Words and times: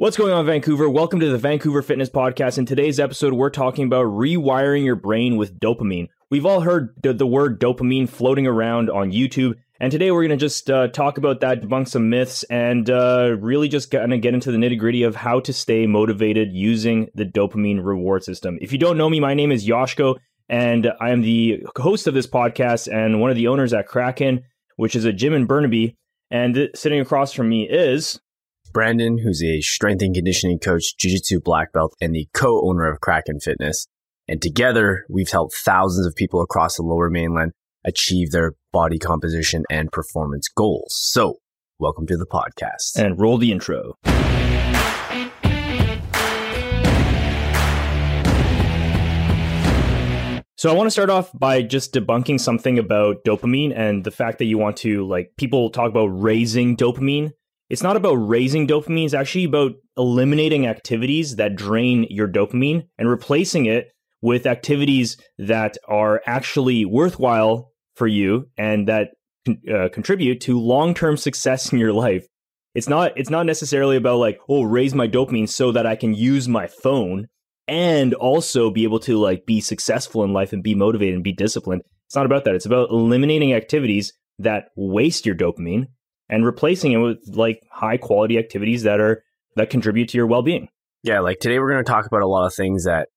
What's 0.00 0.16
going 0.16 0.32
on, 0.32 0.46
Vancouver? 0.46 0.88
Welcome 0.88 1.18
to 1.18 1.28
the 1.28 1.38
Vancouver 1.38 1.82
Fitness 1.82 2.08
Podcast. 2.08 2.56
In 2.56 2.66
today's 2.66 3.00
episode, 3.00 3.32
we're 3.32 3.50
talking 3.50 3.84
about 3.84 4.06
rewiring 4.06 4.84
your 4.84 4.94
brain 4.94 5.36
with 5.36 5.58
dopamine. 5.58 6.06
We've 6.30 6.46
all 6.46 6.60
heard 6.60 6.94
the, 7.02 7.26
word 7.26 7.58
dopamine 7.60 8.08
floating 8.08 8.46
around 8.46 8.90
on 8.90 9.10
YouTube, 9.10 9.56
and 9.80 9.90
today 9.90 10.12
we're 10.12 10.22
going 10.22 10.38
to 10.38 10.46
just 10.46 10.70
uh, 10.70 10.86
talk 10.86 11.18
about 11.18 11.40
that, 11.40 11.62
debunk 11.62 11.88
some 11.88 12.10
myths, 12.10 12.44
and 12.44 12.88
uh, 12.88 13.34
really 13.40 13.66
just 13.66 13.90
kind 13.90 14.14
of 14.14 14.20
get 14.20 14.34
into 14.34 14.52
the 14.52 14.56
nitty 14.56 14.78
gritty 14.78 15.02
of 15.02 15.16
how 15.16 15.40
to 15.40 15.52
stay 15.52 15.84
motivated 15.88 16.52
using 16.52 17.08
the 17.16 17.24
dopamine 17.24 17.84
reward 17.84 18.22
system. 18.22 18.56
If 18.60 18.70
you 18.70 18.78
don't 18.78 18.98
know 18.98 19.10
me, 19.10 19.18
my 19.18 19.34
name 19.34 19.50
is 19.50 19.66
Yoshko, 19.66 20.14
and 20.48 20.92
I 21.00 21.10
am 21.10 21.22
the 21.22 21.66
host 21.76 22.06
of 22.06 22.14
this 22.14 22.28
podcast 22.28 22.86
and 22.86 23.20
one 23.20 23.30
of 23.30 23.36
the 23.36 23.48
owners 23.48 23.72
at 23.72 23.88
Kraken, 23.88 24.44
which 24.76 24.94
is 24.94 25.04
a 25.04 25.12
gym 25.12 25.34
in 25.34 25.46
Burnaby. 25.46 25.96
And 26.30 26.54
th- 26.54 26.76
sitting 26.76 27.00
across 27.00 27.32
from 27.32 27.48
me 27.48 27.68
is 27.68 28.20
Brandon, 28.72 29.18
who's 29.18 29.42
a 29.42 29.60
strength 29.60 30.02
and 30.02 30.14
conditioning 30.14 30.58
coach, 30.58 30.96
jiu-jitsu 30.96 31.40
black 31.40 31.72
belt, 31.72 31.94
and 32.00 32.14
the 32.14 32.28
co-owner 32.34 32.90
of 32.90 33.00
Kraken 33.00 33.40
Fitness. 33.40 33.86
And 34.28 34.42
together, 34.42 35.04
we've 35.08 35.30
helped 35.30 35.54
thousands 35.54 36.06
of 36.06 36.14
people 36.14 36.42
across 36.42 36.76
the 36.76 36.82
lower 36.82 37.10
mainland 37.10 37.52
achieve 37.84 38.30
their 38.30 38.52
body 38.72 38.98
composition 38.98 39.64
and 39.70 39.90
performance 39.90 40.48
goals. 40.48 40.94
So, 40.96 41.38
welcome 41.78 42.06
to 42.06 42.16
the 42.16 42.26
podcast. 42.26 42.96
and 42.96 43.18
roll 43.18 43.38
the 43.38 43.52
intro. 43.52 43.94
So 50.58 50.68
I 50.68 50.72
want 50.74 50.88
to 50.88 50.90
start 50.90 51.08
off 51.08 51.30
by 51.38 51.62
just 51.62 51.94
debunking 51.94 52.40
something 52.40 52.80
about 52.80 53.22
dopamine 53.24 53.72
and 53.76 54.02
the 54.02 54.10
fact 54.10 54.38
that 54.38 54.46
you 54.46 54.58
want 54.58 54.76
to 54.78 55.06
like 55.06 55.30
people 55.36 55.70
talk 55.70 55.88
about 55.88 56.06
raising 56.06 56.76
dopamine. 56.76 57.30
It's 57.70 57.82
not 57.82 57.96
about 57.96 58.14
raising 58.14 58.66
dopamine, 58.66 59.04
it's 59.04 59.14
actually 59.14 59.44
about 59.44 59.72
eliminating 59.96 60.66
activities 60.66 61.36
that 61.36 61.56
drain 61.56 62.06
your 62.08 62.28
dopamine 62.28 62.88
and 62.98 63.08
replacing 63.08 63.66
it 63.66 63.92
with 64.22 64.46
activities 64.46 65.16
that 65.38 65.76
are 65.86 66.22
actually 66.26 66.84
worthwhile 66.84 67.70
for 67.94 68.06
you 68.06 68.48
and 68.56 68.88
that 68.88 69.10
uh, 69.72 69.88
contribute 69.92 70.40
to 70.42 70.58
long-term 70.58 71.16
success 71.16 71.72
in 71.72 71.78
your 71.78 71.92
life. 71.92 72.26
It's 72.74 72.88
not 72.88 73.16
it's 73.16 73.30
not 73.30 73.46
necessarily 73.46 73.96
about 73.96 74.18
like, 74.18 74.38
oh, 74.48 74.62
raise 74.62 74.94
my 74.94 75.08
dopamine 75.08 75.48
so 75.48 75.72
that 75.72 75.86
I 75.86 75.96
can 75.96 76.14
use 76.14 76.48
my 76.48 76.66
phone 76.66 77.26
and 77.66 78.14
also 78.14 78.70
be 78.70 78.84
able 78.84 79.00
to 79.00 79.18
like 79.18 79.46
be 79.46 79.60
successful 79.60 80.24
in 80.24 80.32
life 80.32 80.52
and 80.52 80.62
be 80.62 80.74
motivated 80.74 81.14
and 81.14 81.24
be 81.24 81.32
disciplined. 81.32 81.82
It's 82.06 82.16
not 82.16 82.26
about 82.26 82.44
that. 82.44 82.54
It's 82.54 82.66
about 82.66 82.90
eliminating 82.90 83.52
activities 83.52 84.12
that 84.38 84.68
waste 84.76 85.26
your 85.26 85.34
dopamine 85.34 85.88
and 86.28 86.44
replacing 86.44 86.92
it 86.92 86.98
with 86.98 87.18
like 87.28 87.62
high 87.70 87.96
quality 87.96 88.38
activities 88.38 88.82
that 88.82 89.00
are 89.00 89.22
that 89.56 89.70
contribute 89.70 90.08
to 90.10 90.18
your 90.18 90.26
well-being. 90.26 90.68
Yeah, 91.02 91.20
like 91.20 91.38
today 91.40 91.58
we're 91.58 91.70
going 91.70 91.84
to 91.84 91.90
talk 91.90 92.06
about 92.06 92.22
a 92.22 92.26
lot 92.26 92.46
of 92.46 92.54
things 92.54 92.84
that 92.84 93.08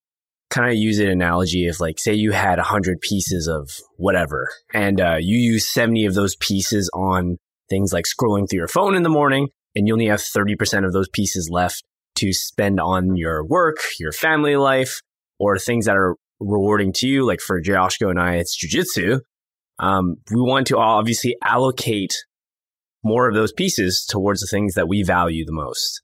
kind 0.50 0.70
of 0.70 0.78
use 0.78 1.00
an 1.00 1.08
analogy 1.08 1.68
of 1.68 1.80
like, 1.80 1.98
say 1.98 2.14
you 2.14 2.32
had 2.32 2.58
100 2.58 3.02
pieces 3.02 3.48
of 3.48 3.70
whatever, 3.98 4.50
and 4.74 5.00
uh, 5.00 5.18
you 5.20 5.38
use 5.38 5.72
70 5.72 6.06
of 6.06 6.14
those 6.14 6.36
pieces 6.36 6.90
on 6.94 7.38
things 7.70 7.94
like 7.94 8.06
scrolling 8.06 8.50
through 8.50 8.60
your 8.60 8.68
phone 8.68 8.96
in 8.96 9.04
the 9.04 9.10
morning, 9.10 9.48
and 9.76 9.88
you 9.88 9.94
only 9.94 10.08
have 10.08 10.20
30% 10.20 10.86
of 10.86 10.94
those 10.94 11.10
pieces 11.10 11.50
left 11.52 11.84
to 12.16 12.34
spend 12.34 12.80
on 12.80 13.16
your 13.16 13.46
work, 13.46 13.78
your 14.00 14.12
family 14.12 14.58
life, 14.58 15.02
or 15.40 15.58
things 15.58 15.86
that 15.86 15.96
are 15.96 16.16
rewarding 16.40 16.94
to 16.94 17.08
you. 17.08 17.26
Like 17.26 17.40
for 17.40 17.62
Joshko 17.62 18.10
and 18.10 18.20
I, 18.20 18.36
it's 18.36 18.58
jujitsu. 18.58 19.22
Um, 19.80 20.18
we 20.30 20.42
want 20.42 20.68
to 20.68 20.78
obviously 20.78 21.36
allocate 21.44 22.14
more 23.04 23.28
of 23.28 23.34
those 23.34 23.52
pieces 23.52 24.06
towards 24.08 24.42
the 24.42 24.48
things 24.48 24.74
that 24.76 24.88
we 24.88 25.04
value 25.04 25.46
the 25.46 25.52
most. 25.52 26.02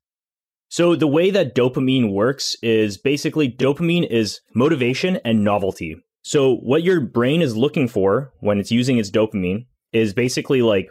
So 0.70 0.96
the 0.96 1.08
way 1.08 1.32
that 1.32 1.56
dopamine 1.56 2.12
works 2.12 2.56
is 2.62 2.98
basically 2.98 3.50
dopamine 3.50 4.06
is 4.10 4.42
motivation 4.54 5.20
and 5.24 5.44
novelty. 5.44 5.96
So 6.24 6.56
what 6.56 6.84
your 6.84 7.00
brain 7.00 7.42
is 7.42 7.56
looking 7.56 7.88
for 7.88 8.34
when 8.42 8.60
it's 8.60 8.72
using 8.72 8.98
its 8.98 9.10
dopamine 9.10 9.68
is 9.94 10.14
basically 10.14 10.62
like 10.62 10.90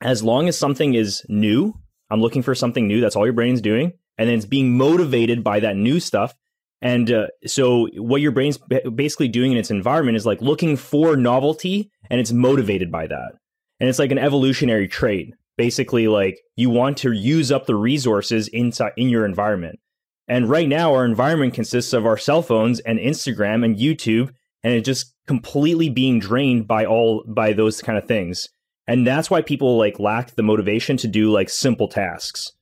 as 0.00 0.22
long 0.22 0.48
as 0.48 0.56
something 0.56 0.94
is 0.94 1.24
new, 1.28 1.74
I'm 2.10 2.20
looking 2.20 2.42
for 2.42 2.54
something 2.54 2.86
new, 2.86 3.00
that's 3.00 3.16
all 3.16 3.26
your 3.26 3.32
brain's 3.32 3.60
doing, 3.60 3.92
and 4.16 4.28
then 4.28 4.36
it's 4.36 4.46
being 4.46 4.76
motivated 4.76 5.42
by 5.42 5.60
that 5.60 5.76
new 5.76 5.98
stuff. 5.98 6.34
And 6.80 7.10
uh, 7.10 7.26
so 7.46 7.88
what 7.96 8.20
your 8.20 8.32
brain's 8.32 8.58
basically 8.94 9.28
doing 9.28 9.52
in 9.52 9.58
its 9.58 9.70
environment 9.70 10.16
is 10.16 10.24
like 10.24 10.40
looking 10.40 10.76
for 10.76 11.16
novelty 11.16 11.90
and 12.08 12.20
it's 12.20 12.32
motivated 12.32 12.90
by 12.90 13.08
that. 13.08 13.32
And 13.80 13.88
it's 13.88 13.98
like 13.98 14.12
an 14.12 14.18
evolutionary 14.18 14.86
trait 14.86 15.34
basically 15.60 16.08
like 16.08 16.40
you 16.56 16.70
want 16.70 16.96
to 16.96 17.12
use 17.12 17.52
up 17.52 17.66
the 17.66 17.74
resources 17.74 18.48
inside 18.48 18.92
in 18.96 19.10
your 19.10 19.26
environment. 19.26 19.78
And 20.26 20.48
right 20.48 20.66
now 20.66 20.94
our 20.94 21.04
environment 21.04 21.52
consists 21.52 21.92
of 21.92 22.06
our 22.06 22.16
cell 22.16 22.40
phones 22.40 22.80
and 22.80 22.98
Instagram 22.98 23.62
and 23.62 23.76
YouTube 23.76 24.32
and 24.64 24.72
it 24.72 24.86
just 24.86 25.14
completely 25.26 25.90
being 25.90 26.18
drained 26.18 26.66
by 26.66 26.86
all 26.86 27.24
by 27.28 27.52
those 27.52 27.82
kind 27.82 27.98
of 27.98 28.08
things. 28.08 28.48
And 28.86 29.06
that's 29.06 29.28
why 29.28 29.42
people 29.42 29.76
like 29.76 30.00
lack 30.00 30.34
the 30.34 30.42
motivation 30.42 30.96
to 30.96 31.08
do 31.08 31.30
like 31.30 31.50
simple 31.50 31.88
tasks, 31.88 32.52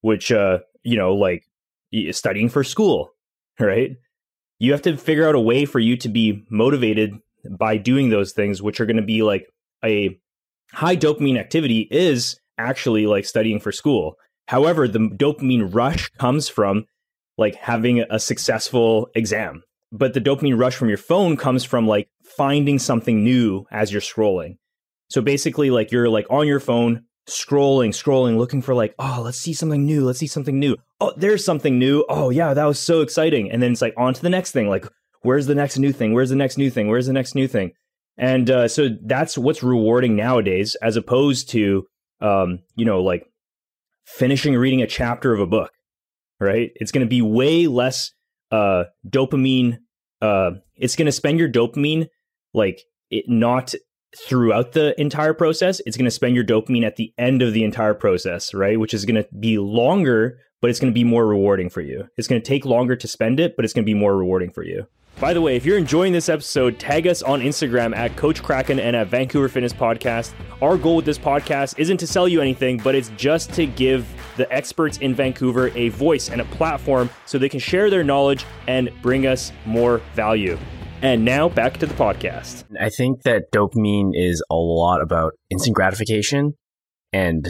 which 0.00 0.32
uh 0.32 0.60
you 0.82 0.96
know 0.96 1.14
like 1.14 1.44
studying 2.12 2.48
for 2.48 2.64
school, 2.64 3.10
right? 3.60 3.90
You 4.58 4.72
have 4.72 4.82
to 4.82 4.96
figure 4.96 5.28
out 5.28 5.34
a 5.34 5.40
way 5.40 5.66
for 5.66 5.78
you 5.78 5.98
to 5.98 6.08
be 6.08 6.42
motivated 6.50 7.12
by 7.50 7.76
doing 7.76 8.08
those 8.08 8.32
things 8.32 8.62
which 8.62 8.80
are 8.80 8.86
going 8.86 8.96
to 8.96 9.02
be 9.02 9.22
like 9.22 9.46
a 9.84 10.18
high 10.72 10.96
dopamine 10.96 11.38
activity 11.38 11.88
is 11.90 12.38
actually 12.58 13.06
like 13.06 13.24
studying 13.24 13.60
for 13.60 13.72
school. 13.72 14.14
However, 14.48 14.86
the 14.86 14.98
dopamine 14.98 15.74
rush 15.74 16.08
comes 16.18 16.48
from 16.48 16.84
like 17.38 17.54
having 17.56 18.04
a 18.10 18.18
successful 18.18 19.08
exam. 19.14 19.62
But 19.92 20.14
the 20.14 20.20
dopamine 20.20 20.58
rush 20.58 20.74
from 20.76 20.88
your 20.88 20.98
phone 20.98 21.36
comes 21.36 21.64
from 21.64 21.86
like 21.86 22.08
finding 22.24 22.78
something 22.78 23.22
new 23.22 23.66
as 23.70 23.92
you're 23.92 24.00
scrolling. 24.00 24.56
So 25.08 25.20
basically 25.20 25.70
like 25.70 25.92
you're 25.92 26.08
like 26.08 26.26
on 26.30 26.46
your 26.46 26.60
phone 26.60 27.04
scrolling, 27.28 27.90
scrolling, 27.90 28.36
looking 28.38 28.62
for 28.62 28.74
like, 28.74 28.94
oh, 28.98 29.20
let's 29.24 29.38
see 29.38 29.52
something 29.52 29.84
new. 29.84 30.04
Let's 30.04 30.18
see 30.18 30.26
something 30.26 30.58
new. 30.58 30.76
Oh, 31.00 31.12
there's 31.16 31.44
something 31.44 31.78
new. 31.78 32.04
Oh, 32.08 32.30
yeah, 32.30 32.54
that 32.54 32.64
was 32.64 32.78
so 32.78 33.00
exciting. 33.00 33.50
And 33.50 33.62
then 33.62 33.72
it's 33.72 33.82
like 33.82 33.94
on 33.96 34.14
to 34.14 34.22
the 34.22 34.30
next 34.30 34.52
thing. 34.52 34.68
Like, 34.68 34.86
where's 35.22 35.46
the 35.46 35.54
next 35.54 35.78
new 35.78 35.92
thing? 35.92 36.12
Where's 36.12 36.30
the 36.30 36.36
next 36.36 36.56
new 36.56 36.70
thing? 36.70 36.88
Where's 36.88 37.06
the 37.06 37.12
next 37.12 37.34
new 37.34 37.48
thing? 37.48 37.72
And 38.18 38.50
uh, 38.50 38.68
so 38.68 38.88
that's 39.04 39.36
what's 39.36 39.62
rewarding 39.62 40.16
nowadays, 40.16 40.74
as 40.82 40.96
opposed 40.96 41.50
to, 41.50 41.86
um, 42.20 42.60
you 42.74 42.84
know, 42.84 43.02
like 43.02 43.26
finishing 44.06 44.54
reading 44.56 44.82
a 44.82 44.86
chapter 44.86 45.34
of 45.34 45.40
a 45.40 45.46
book, 45.46 45.70
right? 46.40 46.70
It's 46.76 46.92
going 46.92 47.04
to 47.04 47.10
be 47.10 47.22
way 47.22 47.66
less 47.66 48.10
uh, 48.50 48.84
dopamine. 49.06 49.78
Uh, 50.22 50.52
it's 50.76 50.96
going 50.96 51.06
to 51.06 51.12
spend 51.12 51.38
your 51.38 51.50
dopamine 51.50 52.06
like 52.54 52.82
it 53.10 53.26
not 53.28 53.74
throughout 54.16 54.72
the 54.72 54.98
entire 54.98 55.34
process. 55.34 55.80
It's 55.84 55.96
going 55.96 56.06
to 56.06 56.10
spend 56.10 56.34
your 56.34 56.44
dopamine 56.44 56.86
at 56.86 56.96
the 56.96 57.12
end 57.18 57.42
of 57.42 57.52
the 57.52 57.64
entire 57.64 57.94
process, 57.94 58.54
right? 58.54 58.80
Which 58.80 58.94
is 58.94 59.04
going 59.04 59.22
to 59.22 59.28
be 59.38 59.58
longer, 59.58 60.38
but 60.62 60.70
it's 60.70 60.80
going 60.80 60.92
to 60.92 60.94
be 60.94 61.04
more 61.04 61.26
rewarding 61.26 61.68
for 61.68 61.82
you. 61.82 62.08
It's 62.16 62.28
going 62.28 62.40
to 62.40 62.46
take 62.46 62.64
longer 62.64 62.96
to 62.96 63.08
spend 63.08 63.40
it, 63.40 63.56
but 63.56 63.64
it's 63.64 63.74
going 63.74 63.84
to 63.84 63.90
be 63.90 63.98
more 63.98 64.16
rewarding 64.16 64.50
for 64.50 64.62
you. 64.62 64.86
By 65.18 65.32
the 65.32 65.40
way, 65.40 65.56
if 65.56 65.64
you're 65.64 65.78
enjoying 65.78 66.12
this 66.12 66.28
episode, 66.28 66.78
tag 66.78 67.06
us 67.06 67.22
on 67.22 67.40
Instagram 67.40 67.96
at 67.96 68.14
Coach 68.16 68.42
Kraken 68.42 68.78
and 68.78 68.94
at 68.94 69.08
Vancouver 69.08 69.48
Fitness 69.48 69.72
Podcast. 69.72 70.34
Our 70.60 70.76
goal 70.76 70.96
with 70.96 71.06
this 71.06 71.18
podcast 71.18 71.78
isn't 71.78 71.96
to 71.98 72.06
sell 72.06 72.28
you 72.28 72.42
anything, 72.42 72.76
but 72.76 72.94
it's 72.94 73.08
just 73.16 73.50
to 73.54 73.64
give 73.64 74.06
the 74.36 74.50
experts 74.52 74.98
in 74.98 75.14
Vancouver 75.14 75.70
a 75.74 75.88
voice 75.88 76.28
and 76.28 76.42
a 76.42 76.44
platform 76.44 77.08
so 77.24 77.38
they 77.38 77.48
can 77.48 77.60
share 77.60 77.88
their 77.88 78.04
knowledge 78.04 78.44
and 78.68 78.90
bring 79.00 79.26
us 79.26 79.52
more 79.64 80.02
value. 80.14 80.58
And 81.00 81.24
now 81.24 81.48
back 81.48 81.78
to 81.78 81.86
the 81.86 81.94
podcast. 81.94 82.64
I 82.78 82.90
think 82.90 83.22
that 83.22 83.44
dopamine 83.54 84.10
is 84.12 84.42
a 84.50 84.54
lot 84.54 85.00
about 85.00 85.32
instant 85.48 85.76
gratification 85.76 86.58
and 87.14 87.48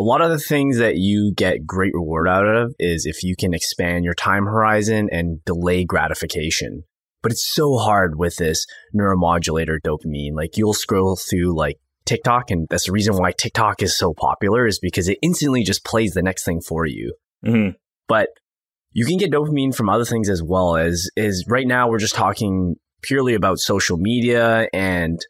a 0.00 0.02
lot 0.02 0.22
of 0.22 0.30
the 0.30 0.38
things 0.38 0.78
that 0.78 0.96
you 0.96 1.30
get 1.36 1.66
great 1.66 1.92
reward 1.92 2.26
out 2.26 2.46
of 2.46 2.74
is 2.78 3.04
if 3.04 3.22
you 3.22 3.36
can 3.36 3.52
expand 3.52 4.02
your 4.02 4.14
time 4.14 4.46
horizon 4.46 5.10
and 5.12 5.44
delay 5.44 5.84
gratification. 5.84 6.84
But 7.22 7.32
it's 7.32 7.46
so 7.46 7.76
hard 7.76 8.18
with 8.18 8.36
this 8.36 8.64
neuromodulator 8.98 9.76
dopamine. 9.84 10.32
Like 10.32 10.56
you'll 10.56 10.72
scroll 10.72 11.16
through 11.16 11.54
like 11.54 11.76
TikTok 12.06 12.50
and 12.50 12.66
that's 12.70 12.86
the 12.86 12.92
reason 12.92 13.14
why 13.14 13.32
TikTok 13.32 13.82
is 13.82 13.94
so 13.94 14.14
popular 14.14 14.66
is 14.66 14.78
because 14.78 15.06
it 15.06 15.18
instantly 15.20 15.64
just 15.64 15.84
plays 15.84 16.14
the 16.14 16.22
next 16.22 16.44
thing 16.44 16.62
for 16.62 16.86
you. 16.86 17.12
Mhm. 17.44 17.74
But 18.08 18.28
you 18.92 19.04
can 19.04 19.18
get 19.18 19.30
dopamine 19.30 19.74
from 19.74 19.90
other 19.90 20.06
things 20.06 20.30
as 20.30 20.42
well 20.42 20.76
as 20.76 21.10
is 21.14 21.44
right 21.46 21.66
now 21.66 21.90
we're 21.90 21.98
just 21.98 22.14
talking 22.14 22.76
purely 23.02 23.34
about 23.34 23.58
social 23.58 23.98
media 23.98 24.66
and 24.72 25.20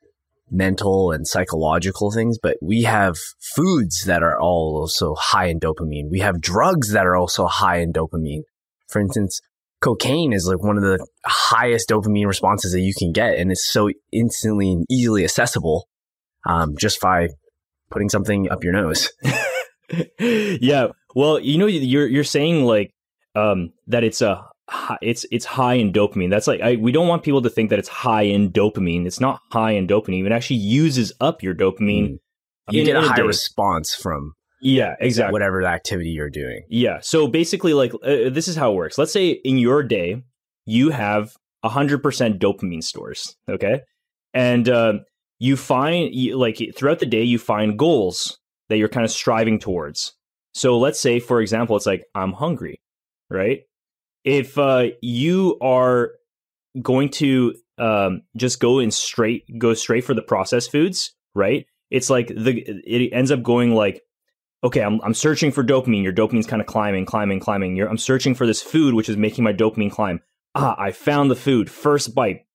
mental 0.51 1.13
and 1.13 1.27
psychological 1.27 2.11
things, 2.11 2.39
but 2.43 2.57
we 2.61 2.83
have 2.83 3.17
foods 3.55 4.05
that 4.07 4.23
are 4.23 4.39
also 4.39 5.15
high 5.15 5.47
in 5.47 5.61
dopamine. 5.61 6.11
We 6.11 6.21
have 6.21 6.41
drugs 6.41 6.93
that 6.93 7.07
are 7.07 7.17
also 7.17 7.47
high 7.47 7.79
in 7.79 7.93
dopamine. 7.93 8.43
For 8.89 9.01
instance, 9.01 9.41
cocaine 9.81 10.33
is 10.33 10.47
like 10.47 10.63
one 10.63 10.77
of 10.77 10.83
the 10.83 11.05
highest 11.25 11.89
dopamine 11.89 12.27
responses 12.27 12.73
that 12.73 12.81
you 12.81 12.95
can 12.97 13.13
get, 13.13 13.39
and 13.39 13.51
it's 13.51 13.65
so 13.65 13.91
instantly 14.13 14.73
and 14.73 14.87
easily 14.91 15.25
accessible 15.25 15.89
um, 16.47 16.77
just 16.79 17.01
by 17.01 17.29
putting 17.91 18.09
something 18.09 18.51
up 18.51 18.65
your 18.65 18.73
nose. 18.73 19.11
yeah. 20.19 20.89
Well, 21.15 21.41
you 21.41 21.59
know, 21.59 21.67
you're 21.67 22.07
you're 22.07 22.25
saying 22.25 22.65
like 22.65 22.93
um, 23.35 23.73
that 23.87 24.05
it's 24.05 24.21
a 24.21 24.45
it's 25.03 25.27
it's 25.31 25.45
high 25.45 25.75
in 25.75 25.93
dopamine. 25.93 26.31
That's 26.31 26.47
like 26.47 26.61
I, 26.61 26.77
we 26.77 26.93
don't 26.93 27.09
want 27.09 27.23
people 27.23 27.43
to 27.43 27.51
think 27.51 27.71
that 27.71 27.79
it's 27.79 27.89
high 27.89 28.23
in 28.23 28.51
dopamine. 28.53 29.07
It's 29.07 29.21
not 29.21 29.41
high 29.51 29.73
in 29.73 29.87
dopamine. 29.87 30.25
It 30.27 30.33
actually 30.33 30.57
uses 30.57 31.13
up 31.21 31.43
your 31.43 31.55
dopamine. 31.55 32.19
You 32.71 32.81
in- 32.81 32.87
get 32.87 32.97
a 32.97 33.03
high 33.03 33.21
response 33.21 33.95
from 33.95 34.35
Yeah, 34.61 34.95
exactly. 35.01 35.33
whatever 35.33 35.63
activity 35.65 36.11
you're 36.11 36.31
doing. 36.31 36.63
Yeah. 36.69 36.99
So 37.03 37.27
basically, 37.27 37.75
like 37.75 37.93
uh, 37.95 38.31
this 38.31 38.49
is 38.49 38.57
how 38.57 38.73
it 38.73 38.77
works. 38.77 38.99
Let's 38.99 39.13
say 39.13 39.31
in 39.31 39.59
your 39.59 39.83
day 39.83 40.23
you 40.67 40.91
have 40.91 41.33
hundred 41.65 42.03
percent 42.03 42.41
dopamine 42.41 42.83
stores. 42.83 43.37
Okay, 43.49 43.81
and 44.35 44.69
uh, 44.69 44.95
you 45.39 45.57
find 45.57 46.15
you, 46.15 46.37
like 46.37 46.59
throughout 46.77 47.01
the 47.01 47.07
day 47.07 47.23
you 47.23 47.39
find 47.39 47.79
goals 47.79 48.39
that 48.69 48.77
you're 48.79 48.89
kind 48.89 49.05
of 49.05 49.11
striving 49.11 49.59
towards. 49.59 50.15
So 50.53 50.79
let's 50.79 51.01
say, 51.01 51.21
for 51.21 51.41
example, 51.41 51.77
it's 51.77 51.87
like 51.87 52.05
I'm 52.15 52.33
hungry, 52.33 52.81
right? 53.29 53.61
If 54.25 54.59
uh, 54.59 54.89
you 55.01 55.59
are 55.61 56.13
going 56.81 57.09
to 57.11 57.55
um, 57.79 58.23
just 58.37 58.61
go 58.61 58.79
in 58.79 58.91
straight 58.91 59.45
go 59.59 59.75
straight 59.75 60.05
for 60.05 60.15
the 60.15 60.23
processed 60.23 60.71
foods, 60.71 61.15
right? 61.35 61.67
It's 61.91 62.11
like 62.11 62.29
the 62.29 62.63
it 62.87 63.13
ends 63.13 63.31
up 63.31 63.43
going 63.43 63.75
like 63.75 64.03
okay, 64.63 64.83
I'm, 64.83 65.01
I'm 65.03 65.15
searching 65.15 65.53
for 65.53 65.65
dopamine. 65.65 66.03
Your 66.03 66.13
dopamine's 66.13 66.47
kind 66.47 66.61
of 66.61 66.67
climbing, 66.67 67.07
climbing, 67.07 67.41
climbing. 67.41 67.77
You're, 67.77 67.89
I'm 67.89 67.99
searching 67.99 68.35
for 68.35 68.47
this 68.47 68.63
food, 68.63 68.95
which 68.95 69.09
is 69.09 69.17
making 69.17 69.45
my 69.45 69.53
dopamine 69.53 69.91
climb. 69.91 70.21
Ah, 70.55 70.77
I 70.79 70.93
found 70.93 71.31
the 71.31 71.37
food. 71.37 71.71
First 71.71 72.15
bite. 72.15 72.47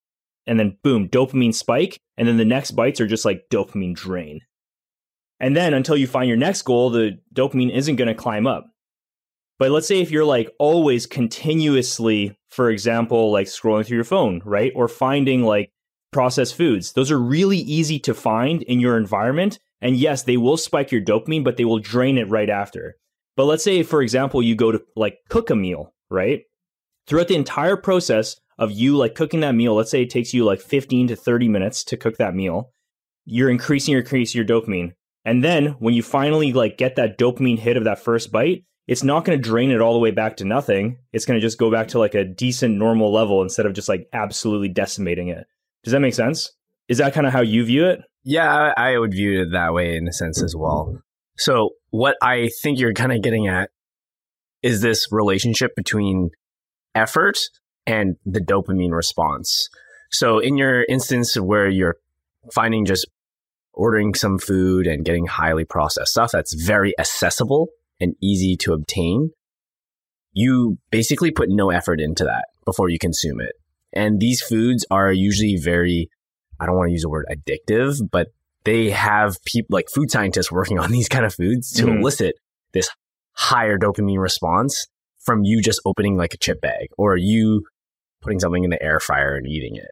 And 0.48 0.60
then 0.60 0.78
boom, 0.84 1.10
dopamine 1.10 1.54
spike. 1.54 2.00
And 2.18 2.28
then 2.28 2.38
the 2.38 2.46
next 2.46 2.72
bites 2.72 3.02
are 3.02 3.08
just 3.08 3.26
like 3.26 3.46
dopamine 3.52 3.96
drain. 3.96 4.42
And 5.40 5.56
then 5.56 5.74
until 5.74 5.98
you 5.98 6.08
find 6.08 6.28
your 6.28 6.38
next 6.38 6.62
goal, 6.62 6.92
the 6.92 7.20
dopamine 7.34 7.76
isn't 7.76 7.96
going 7.96 8.08
to 8.08 8.14
climb 8.14 8.48
up. 8.48 8.68
But 9.58 9.72
let's 9.72 9.88
say 9.88 10.02
if 10.02 10.12
you're 10.12 10.26
like 10.26 10.52
always 10.60 11.06
continuously, 11.06 12.38
for 12.50 12.70
example, 12.70 13.32
like 13.32 13.48
scrolling 13.48 13.86
through 13.86 13.98
your 13.98 14.04
phone, 14.04 14.42
right? 14.44 14.72
Or 14.76 14.88
finding 14.88 15.44
like 15.44 15.72
processed 16.12 16.56
foods, 16.56 16.94
those 16.94 17.12
are 17.12 17.20
really 17.20 17.58
easy 17.58 18.00
to 18.00 18.14
find 18.14 18.64
in 18.64 18.80
your 18.80 18.98
environment. 18.98 19.60
And 19.82 19.96
yes, 19.96 20.24
they 20.24 20.38
will 20.38 20.58
spike 20.58 20.92
your 20.92 21.02
dopamine, 21.02 21.44
but 21.44 21.58
they 21.58 21.66
will 21.66 21.80
drain 21.80 22.18
it 22.18 22.30
right 22.30 22.50
after. 22.50 22.96
But 23.38 23.46
let's 23.46 23.64
say, 23.64 23.84
for 23.84 24.02
example, 24.02 24.42
you 24.42 24.56
go 24.56 24.72
to 24.72 24.82
like 24.96 25.20
cook 25.30 25.50
a 25.50 25.56
meal, 25.56 25.94
right? 26.10 26.42
Throughout 27.08 27.28
the 27.28 27.36
entire 27.36 27.78
process 27.78 28.38
of 28.58 28.72
you 28.72 28.98
like 28.98 29.16
cooking 29.16 29.42
that 29.42 29.56
meal, 29.56 29.76
let's 29.76 29.92
say 29.92 30.04
it 30.04 30.10
takes 30.10 30.34
you 30.34 30.44
like 30.44 30.62
15 30.62 31.10
to 31.10 31.16
30 31.16 31.50
minutes 31.50 31.84
to 31.86 31.98
cook 31.98 32.18
that 32.18 32.34
meal, 32.34 32.72
you're 33.26 33.50
increasing 33.50 33.92
your 33.92 34.02
increasing 34.02 34.40
your 34.40 34.48
dopamine. 34.48 34.94
And 35.26 35.44
then 35.44 35.76
when 35.80 35.94
you 35.94 36.04
finally 36.04 36.54
like 36.54 36.78
get 36.78 36.96
that 36.96 37.18
dopamine 37.18 37.60
hit 37.60 37.78
of 37.78 37.84
that 37.84 38.00
first 38.00 38.32
bite, 38.32 38.64
it's 38.88 39.04
not 39.04 39.26
going 39.26 39.38
to 39.38 39.42
drain 39.42 39.72
it 39.72 39.82
all 39.82 39.94
the 39.94 40.00
way 40.00 40.12
back 40.12 40.38
to 40.38 40.46
nothing. 40.46 41.00
It's 41.12 41.26
going 41.26 41.40
to 41.40 41.46
just 41.46 41.58
go 41.58 41.72
back 41.72 41.90
to 41.90 42.00
like 42.00 42.14
a 42.14 42.24
decent 42.24 42.78
normal 42.78 43.12
level 43.12 43.42
instead 43.42 43.66
of 43.66 43.74
just 43.74 43.90
like 43.90 44.08
absolutely 44.14 44.70
decimating 44.70 45.30
it. 45.30 45.48
Does 45.84 45.92
that 45.92 46.02
make 46.02 46.14
sense? 46.14 46.52
Is 46.88 47.00
that 47.00 47.14
kind 47.14 47.26
of 47.26 47.34
how 47.34 47.42
you 47.42 47.66
view 47.66 47.88
it? 47.88 48.02
Yeah, 48.24 48.74
I 48.76 48.98
would 48.98 49.12
view 49.12 49.42
it 49.42 49.52
that 49.52 49.74
way 49.74 49.96
in 49.96 50.08
a 50.08 50.14
sense 50.14 50.42
as 50.42 50.56
well. 50.56 51.00
So, 51.38 51.72
what 51.90 52.16
I 52.22 52.50
think 52.62 52.80
you're 52.80 52.94
kind 52.94 53.12
of 53.12 53.22
getting 53.22 53.48
at 53.48 53.70
is 54.62 54.82
this 54.82 55.08
relationship 55.12 55.76
between 55.76 56.30
effort 56.94 57.38
and 57.86 58.16
the 58.26 58.40
dopamine 58.40 58.92
response. 58.92 59.70
So, 60.12 60.40
in 60.40 60.58
your 60.58 60.86
instance 60.86 61.36
where 61.36 61.68
you're 61.68 61.98
finding 62.54 62.86
just 62.86 63.08
ordering 63.74 64.14
some 64.14 64.40
food 64.40 64.88
and 64.88 65.04
getting 65.04 65.28
highly 65.28 65.66
processed 65.66 66.12
stuff 66.12 66.32
that's 66.32 66.54
very 66.54 66.98
accessible 66.98 67.68
and 68.00 68.16
easy 68.22 68.56
to 68.58 68.74
obtain, 68.74 69.32
you 70.34 70.78
basically 70.92 71.32
put 71.32 71.50
no 71.50 71.70
effort 71.72 72.00
into 72.02 72.24
that 72.26 72.46
before 72.66 72.90
you 72.90 73.00
consume 73.00 73.40
it. 73.42 73.54
And 73.94 74.20
these 74.20 74.42
foods 74.42 74.86
are 74.92 75.12
usually 75.12 75.56
very, 75.58 76.10
I 76.60 76.66
don't 76.66 76.76
want 76.76 76.90
to 76.90 76.92
use 76.94 77.04
the 77.04 77.10
word 77.10 77.26
addictive, 77.32 78.00
but 78.12 78.28
they 78.66 78.90
have 78.90 79.38
people 79.46 79.74
like 79.76 79.90
food 79.90 80.12
scientists 80.12 80.52
working 80.52 80.80
on 80.84 80.92
these 80.92 81.08
kind 81.10 81.26
of 81.26 81.34
foods 81.34 81.72
to 81.74 81.86
Mhm. 81.86 82.00
elicit 82.00 82.36
this 82.74 82.90
higher 83.34 83.78
dopamine 83.78 84.20
response 84.20 84.88
from 85.24 85.44
you 85.44 85.62
just 85.62 85.80
opening 85.86 86.18
like 86.18 86.34
a 86.34 86.38
chip 86.38 86.62
bag 86.62 86.88
or 86.98 87.16
you 87.18 87.64
putting 88.22 88.40
something 88.40 88.64
in 88.64 88.70
the 88.70 88.82
air 88.84 89.00
fryer 89.00 89.36
and 89.36 89.48
eating 89.48 89.76
it. 89.76 89.92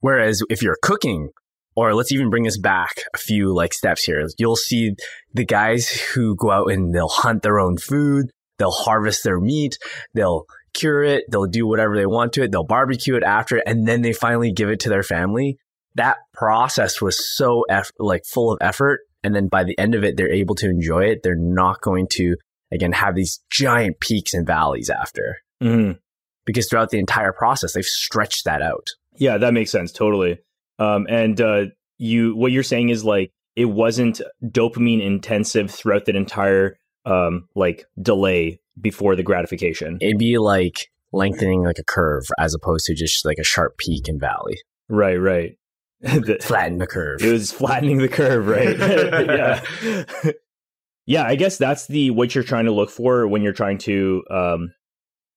Whereas 0.00 0.42
if 0.48 0.62
you're 0.62 0.78
cooking, 0.82 1.30
or 1.76 1.94
let's 1.94 2.12
even 2.12 2.30
bring 2.30 2.44
this 2.44 2.58
back 2.58 3.02
a 3.14 3.18
few 3.18 3.54
like 3.54 3.72
steps 3.74 4.04
here, 4.04 4.26
you'll 4.38 4.56
see 4.56 4.94
the 5.34 5.44
guys 5.44 5.88
who 5.88 6.34
go 6.36 6.50
out 6.50 6.70
and 6.72 6.94
they'll 6.94 7.08
hunt 7.08 7.42
their 7.42 7.58
own 7.58 7.76
food, 7.78 8.26
they'll 8.58 8.70
harvest 8.70 9.24
their 9.24 9.40
meat, 9.40 9.78
they'll 10.14 10.44
cure 10.74 11.02
it, 11.02 11.24
they'll 11.30 11.46
do 11.46 11.66
whatever 11.66 11.96
they 11.96 12.06
want 12.06 12.32
to 12.34 12.42
it, 12.42 12.52
they'll 12.52 12.64
barbecue 12.64 13.16
it 13.16 13.22
after, 13.22 13.58
and 13.58 13.86
then 13.88 14.02
they 14.02 14.12
finally 14.12 14.52
give 14.52 14.68
it 14.68 14.80
to 14.80 14.88
their 14.88 15.02
family. 15.02 15.58
That 15.96 16.18
process 16.32 17.00
was 17.02 17.36
so 17.36 17.64
eff- 17.68 17.90
like 17.98 18.24
full 18.24 18.52
of 18.52 18.58
effort, 18.60 19.00
and 19.24 19.34
then 19.34 19.48
by 19.48 19.64
the 19.64 19.76
end 19.78 19.94
of 19.94 20.04
it, 20.04 20.16
they're 20.16 20.32
able 20.32 20.54
to 20.56 20.68
enjoy 20.68 21.04
it. 21.06 21.22
They're 21.22 21.34
not 21.36 21.80
going 21.80 22.06
to 22.12 22.36
again 22.70 22.92
have 22.92 23.16
these 23.16 23.40
giant 23.50 23.98
peaks 24.00 24.32
and 24.34 24.46
valleys 24.46 24.88
after 24.90 25.38
Mm-hmm. 25.62 25.98
because 26.46 26.68
throughout 26.68 26.90
the 26.90 26.98
entire 26.98 27.32
process, 27.32 27.72
they've 27.74 27.84
stretched 27.84 28.44
that 28.44 28.62
out. 28.62 28.86
Yeah, 29.16 29.36
that 29.38 29.52
makes 29.52 29.70
sense 29.72 29.92
totally. 29.92 30.38
Um, 30.80 31.06
and 31.08 31.40
uh, 31.40 31.66
you, 31.98 32.34
what 32.34 32.50
you're 32.50 32.62
saying 32.62 32.88
is 32.88 33.04
like 33.04 33.30
it 33.54 33.66
wasn't 33.66 34.20
dopamine 34.42 35.02
intensive 35.02 35.70
throughout 35.70 36.06
that 36.06 36.16
entire 36.16 36.78
um, 37.04 37.48
like 37.54 37.84
delay 38.00 38.60
before 38.80 39.14
the 39.14 39.22
gratification. 39.22 39.98
It'd 40.00 40.18
be 40.18 40.38
like 40.38 40.88
lengthening 41.12 41.62
like 41.62 41.78
a 41.78 41.84
curve 41.84 42.24
as 42.38 42.54
opposed 42.54 42.86
to 42.86 42.94
just 42.94 43.24
like 43.24 43.38
a 43.38 43.44
sharp 43.44 43.76
peak 43.78 44.08
and 44.08 44.18
valley. 44.20 44.58
Right, 44.88 45.16
right. 45.16 45.56
The- 46.00 46.38
Flatten 46.40 46.78
the 46.78 46.86
curve. 46.86 47.22
it 47.22 47.30
was 47.30 47.52
flattening 47.52 47.98
the 47.98 48.08
curve, 48.08 48.46
right? 48.46 48.78
yeah. 50.24 50.32
yeah, 51.06 51.24
I 51.24 51.34
guess 51.36 51.58
that's 51.58 51.86
the 51.88 52.10
what 52.10 52.34
you're 52.34 52.44
trying 52.44 52.64
to 52.64 52.72
look 52.72 52.88
for 52.88 53.28
when 53.28 53.42
you're 53.42 53.52
trying 53.52 53.76
to 53.78 54.24
um, 54.30 54.72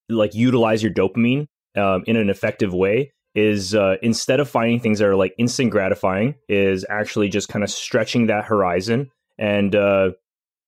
like 0.08 0.34
utilize 0.34 0.82
your 0.82 0.92
dopamine 0.92 1.48
um, 1.76 2.04
in 2.06 2.16
an 2.16 2.30
effective 2.30 2.72
way. 2.72 3.12
Is 3.34 3.74
uh, 3.74 3.96
instead 4.00 4.38
of 4.38 4.48
finding 4.48 4.78
things 4.78 5.00
that 5.00 5.08
are 5.08 5.16
like 5.16 5.34
instant 5.38 5.70
gratifying, 5.70 6.36
is 6.48 6.86
actually 6.88 7.28
just 7.28 7.48
kind 7.48 7.64
of 7.64 7.70
stretching 7.70 8.28
that 8.28 8.44
horizon 8.44 9.10
and 9.38 9.74
uh, 9.74 10.10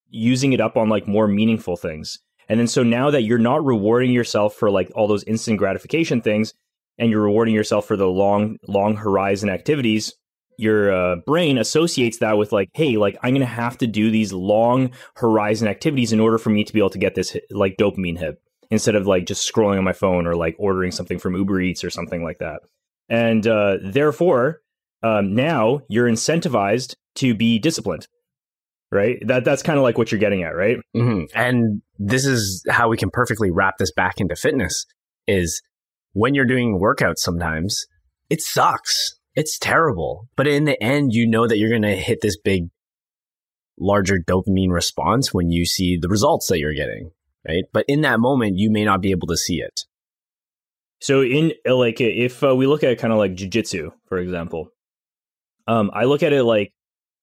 using 0.09 0.53
it 0.53 0.61
up 0.61 0.77
on 0.77 0.89
like 0.89 1.07
more 1.07 1.29
meaningful 1.29 1.77
things. 1.77 2.19
And 2.49 2.59
then 2.59 2.67
so 2.67 2.83
now 2.83 3.11
that 3.11 3.23
you're 3.23 3.39
not 3.39 3.65
rewarding 3.65 4.11
yourself 4.11 4.55
for 4.55 4.71
like 4.71 4.91
all 4.95 5.07
those 5.07 5.25
instant 5.25 5.59
gratification 5.59 6.23
things, 6.23 6.55
and 6.99 7.11
you're 7.11 7.23
rewarding 7.23 7.55
yourself 7.55 7.87
for 7.87 7.97
the 7.97 8.09
long, 8.09 8.59
long 8.67 8.97
horizon 8.97 9.49
activities, 9.49 10.15
your 10.59 10.93
uh, 10.93 11.17
brain 11.27 11.59
associates 11.59 12.19
that 12.19 12.39
with 12.39 12.53
like, 12.53 12.71
hey, 12.75 12.97
like 12.97 13.17
I'm 13.23 13.35
gonna 13.35 13.47
have 13.47 13.79
to 13.79 13.87
do 13.87 14.11
these 14.11 14.33
long 14.33 14.91
horizon 15.15 15.69
activities 15.69 16.13
in 16.13 16.21
order 16.21 16.39
for 16.39 16.51
me 16.51 16.65
to 16.65 16.73
be 16.73 16.81
able 16.81 16.91
to 16.91 16.99
get 16.99 17.15
this 17.15 17.37
like 17.51 17.77
dopamine 17.77 18.19
hit 18.19 18.41
instead 18.71 18.95
of 18.95 19.07
like 19.07 19.27
just 19.27 19.51
scrolling 19.51 19.79
on 19.79 19.85
my 19.85 19.93
phone 19.93 20.27
or 20.27 20.35
like 20.35 20.57
ordering 20.59 20.91
something 20.91 21.19
from 21.19 21.35
Uber 21.37 21.61
Eats 21.61 21.85
or 21.85 21.91
something 21.91 22.23
like 22.23 22.39
that. 22.39 22.61
And 23.09 23.47
uh, 23.47 23.79
therefore, 23.83 24.61
um, 25.03 25.35
now 25.35 25.81
you're 25.89 26.09
incentivized 26.09 26.97
to 27.17 27.35
be 27.35 27.59
disciplined, 27.59 28.07
right? 28.91 29.19
That 29.27 29.45
that's 29.45 29.63
kind 29.63 29.79
of 29.79 29.83
like 29.83 29.99
what 29.99 30.11
you're 30.11 30.19
getting 30.19 30.43
at, 30.43 30.57
right? 30.57 30.79
hmm 30.95 31.25
And 31.35 31.83
this 31.99 32.25
is 32.25 32.65
how 32.69 32.89
we 32.89 32.97
can 32.97 33.11
perfectly 33.11 33.51
wrap 33.51 33.79
this 33.79 33.93
back 33.93 34.21
into 34.21 34.37
fitness 34.37 34.85
is 35.27 35.63
when 36.13 36.35
you're 36.35 36.45
doing 36.47 36.81
workouts 36.81 37.19
sometimes, 37.19 37.87
it 38.31 38.41
sucks. 38.41 39.15
It's 39.35 39.59
terrible. 39.59 40.29
But 40.37 40.47
in 40.49 40.65
the 40.65 40.83
end, 40.83 41.13
you 41.13 41.27
know 41.27 41.47
that 41.47 41.59
you're 41.59 41.69
going 41.71 41.83
to 41.83 41.95
hit 41.95 42.21
this 42.23 42.39
big, 42.39 42.69
larger 43.79 44.19
dopamine 44.19 44.71
response 44.71 45.35
when 45.35 45.51
you 45.51 45.67
see 45.67 45.99
the 46.01 46.09
results 46.09 46.49
that 46.49 46.59
you're 46.59 46.75
getting, 46.75 47.11
right? 47.47 47.65
But 47.73 47.85
in 47.89 48.03
that 48.03 48.21
moment, 48.21 48.57
you 48.57 48.71
may 48.71 48.85
not 48.85 49.01
be 49.01 49.11
able 49.11 49.29
to 49.29 49.37
see 49.37 49.61
it. 49.61 49.83
So 51.01 51.23
in 51.23 51.53
uh, 51.69 51.77
like 51.77 52.01
if 52.01 52.43
uh, 52.43 52.55
we 52.55 52.67
look 52.67 52.83
at 52.83 52.99
kind 52.99 53.13
of 53.13 53.19
like 53.19 53.35
jujitsu, 53.35 53.93
for 54.09 54.19
example, 54.19 54.71
um, 55.67 55.91
I 55.93 56.05
look 56.05 56.23
at 56.23 56.33
it 56.33 56.45
like, 56.45 56.73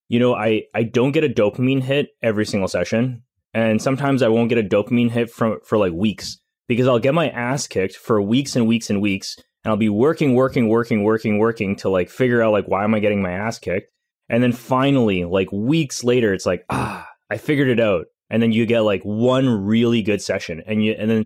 you 0.10 0.20
know, 0.20 0.36
I 0.36 0.64
I 0.74 0.84
don't 0.84 1.12
get 1.12 1.24
a 1.24 1.30
dopamine 1.30 1.82
hit 1.82 2.10
every 2.22 2.46
single 2.46 2.68
session, 2.68 3.24
and 3.54 3.82
sometimes 3.82 4.22
I 4.22 4.28
won't 4.28 4.50
get 4.50 4.58
a 4.58 4.64
dopamine 4.64 5.10
hit 5.10 5.32
from 5.32 5.60
for 5.66 5.78
like 5.78 5.94
weeks 5.94 6.40
because 6.68 6.88
I'll 6.88 7.00
get 7.00 7.14
my 7.14 7.30
ass 7.30 7.68
kicked 7.68 7.96
for 7.96 8.22
weeks 8.22 8.56
and 8.56 8.68
weeks 8.68 8.90
and 8.90 9.02
weeks, 9.02 9.38
and 9.64 9.72
I'll 9.72 9.78
be 9.78 9.90
working, 9.90 10.36
working, 10.36 10.70
working, 10.70 11.04
working, 11.04 11.40
working 11.40 11.76
to 11.78 11.90
like 11.90 12.10
figure 12.10 12.44
out 12.44 12.52
like 12.52 12.68
why 12.68 12.84
am 12.84 12.94
I 12.94 13.00
getting 13.00 13.24
my 13.24 13.32
ass 13.32 13.58
kicked, 13.58 13.92
and 14.30 14.44
then 14.44 14.52
finally, 14.52 15.26
like 15.26 15.52
weeks 15.52 16.04
later, 16.04 16.32
it's 16.32 16.46
like 16.46 16.64
ah, 16.70 17.08
I 17.32 17.38
figured 17.38 17.70
it 17.70 17.80
out, 17.80 18.06
and 18.30 18.42
then 18.42 18.52
you 18.52 18.66
get 18.66 18.82
like 18.82 19.04
one 19.04 19.48
really 19.66 20.02
good 20.02 20.22
session, 20.22 20.64
and 20.66 20.84
you 20.84 20.96
and 20.98 21.10
then 21.10 21.26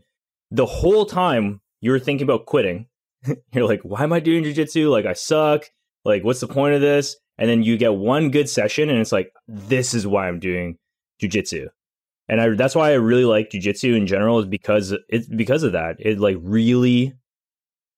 the 0.52 0.66
whole 0.66 1.06
time 1.06 1.62
you're 1.82 2.00
thinking 2.00 2.26
about 2.26 2.46
quitting. 2.46 2.88
You're 3.52 3.68
like, 3.68 3.82
why 3.82 4.04
am 4.04 4.14
I 4.14 4.20
doing 4.20 4.44
jujitsu? 4.44 4.90
Like, 4.92 5.06
I 5.06 5.14
suck. 5.14 5.66
Like, 6.06 6.24
what's 6.24 6.40
the 6.40 6.48
point 6.48 6.76
of 6.76 6.82
this? 6.82 7.18
And 7.38 7.50
then 7.50 7.64
you 7.64 7.76
get 7.78 7.96
one 7.96 8.30
good 8.30 8.48
session, 8.48 8.90
and 8.90 9.00
it's 9.00 9.12
like, 9.12 9.32
this 9.48 9.94
is 9.94 10.08
why 10.08 10.28
I'm 10.28 10.40
doing 10.40 10.78
jujitsu. 11.22 11.68
And 12.30 12.42
I, 12.42 12.50
that's 12.50 12.76
why 12.76 12.92
I 12.92 12.96
really 12.96 13.26
like 13.26 13.50
jujitsu 13.50 13.96
in 13.96 14.08
general 14.08 14.40
is 14.40 14.46
because 14.46 14.96
it's 15.10 15.28
because 15.28 15.64
of 15.64 15.72
that. 15.74 15.96
It 16.00 16.20
like 16.20 16.38
really 16.42 17.14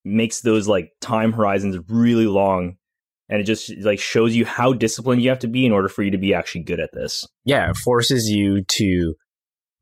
makes 0.05 0.41
those 0.41 0.67
like 0.67 0.91
time 1.01 1.33
horizons 1.33 1.77
really 1.89 2.27
long 2.27 2.77
and 3.29 3.39
it 3.39 3.43
just 3.43 3.71
like 3.81 3.99
shows 3.99 4.35
you 4.35 4.45
how 4.45 4.73
disciplined 4.73 5.21
you 5.21 5.29
have 5.29 5.39
to 5.39 5.47
be 5.47 5.65
in 5.65 5.71
order 5.71 5.87
for 5.87 6.03
you 6.03 6.11
to 6.11 6.17
be 6.17 6.33
actually 6.33 6.63
good 6.63 6.79
at 6.79 6.89
this. 6.93 7.25
Yeah, 7.45 7.69
it 7.69 7.77
forces 7.77 8.29
you 8.29 8.63
to 8.63 9.15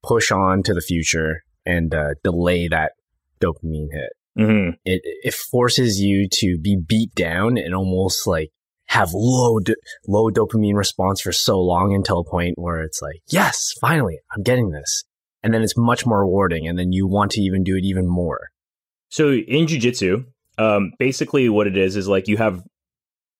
push 0.04 0.32
on 0.32 0.64
to 0.64 0.74
the 0.74 0.82
future 0.82 1.44
and 1.66 1.94
uh, 1.94 2.16
delay 2.24 2.68
that 2.68 2.94
dopamine 3.42 3.88
hit. 3.92 4.10
Mm-hmm. 4.38 4.70
It 4.86 5.02
it 5.04 5.34
forces 5.34 6.00
you 6.00 6.28
to 6.34 6.60
be 6.62 6.78
beat 6.78 7.16
down 7.16 7.58
and 7.58 7.74
almost 7.74 8.28
like 8.28 8.52
have 8.88 9.10
low 9.14 9.60
do- 9.60 9.76
low 10.08 10.30
dopamine 10.30 10.76
response 10.76 11.22
for 11.22 11.32
so 11.32 11.60
long 11.60 11.94
until 11.94 12.20
a 12.20 12.24
point 12.24 12.56
where 12.58 12.82
it's 12.82 13.02
like, 13.02 13.22
yes, 13.30 13.74
finally, 13.82 14.20
I'm 14.36 14.44
getting 14.44 14.70
this, 14.70 15.04
and 15.42 15.54
then 15.54 15.64
it's 15.64 15.76
much 15.76 16.06
more 16.06 16.20
rewarding, 16.20 16.68
and 16.68 16.78
then 16.78 16.92
you 16.92 17.08
want 17.08 17.32
to 17.32 17.42
even 17.42 17.64
do 17.64 17.76
it 17.76 17.84
even 17.84 18.08
more. 18.08 18.50
So 19.10 19.32
in 19.32 19.66
jujitsu, 19.66 20.26
um, 20.58 20.92
basically 21.00 21.50
what 21.50 21.68
it 21.68 21.78
is 21.78 21.96
is 21.96 22.08
like 22.08 22.28
you 22.28 22.38
have 22.38 22.62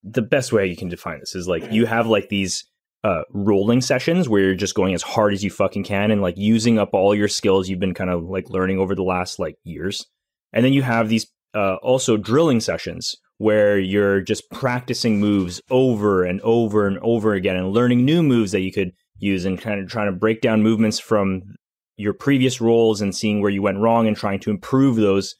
the 0.10 0.22
best 0.22 0.52
way 0.52 0.66
you 0.66 0.76
can 0.76 0.90
define 0.90 1.20
this 1.20 1.36
is 1.36 1.48
like 1.48 1.72
you 1.72 1.86
have 1.86 2.08
like 2.08 2.30
these 2.30 2.66
uh, 3.04 3.22
rolling 3.32 3.82
sessions 3.82 4.28
where 4.28 4.42
you're 4.42 4.56
just 4.56 4.76
going 4.76 4.94
as 4.94 5.04
hard 5.04 5.34
as 5.34 5.44
you 5.44 5.50
fucking 5.50 5.84
can 5.84 6.12
and 6.12 6.22
like 6.22 6.38
using 6.38 6.80
up 6.80 6.90
all 6.94 7.16
your 7.16 7.28
skills 7.28 7.70
you've 7.70 7.80
been 7.80 7.94
kind 7.94 8.10
of 8.10 8.24
like 8.24 8.50
learning 8.50 8.80
over 8.80 8.96
the 8.96 9.04
last 9.04 9.40
like 9.40 9.56
years. 9.64 10.06
And 10.52 10.66
then 10.66 10.74
you 10.74 10.82
have 10.82 11.10
these 11.10 11.28
uh, 11.54 11.76
also 11.76 12.18
drilling 12.18 12.60
sessions 12.60 13.16
where 13.38 13.78
you're 13.78 14.22
just 14.22 14.50
practicing 14.52 15.20
moves 15.20 15.62
over 15.70 16.24
and 16.24 16.42
over 16.42 16.88
and 16.88 16.98
over 17.00 17.34
again 17.34 17.56
and 17.56 17.72
learning 17.72 18.04
new 18.04 18.24
moves 18.24 18.52
that 18.52 18.62
you 18.62 18.72
could 18.72 18.92
use 19.20 19.46
and 19.46 19.62
kind 19.62 19.80
of 19.80 19.88
trying 19.88 20.12
to 20.12 20.18
break 20.18 20.42
down 20.42 20.64
movements 20.64 21.00
from 21.00 21.56
your 21.98 22.14
previous 22.14 22.60
rolls 22.60 23.02
and 23.02 23.16
seeing 23.16 23.42
where 23.42 23.52
you 23.52 23.62
went 23.62 23.80
wrong 23.80 24.08
and 24.08 24.18
trying 24.18 24.40
to 24.40 24.52
improve 24.52 24.96
those 24.96 25.36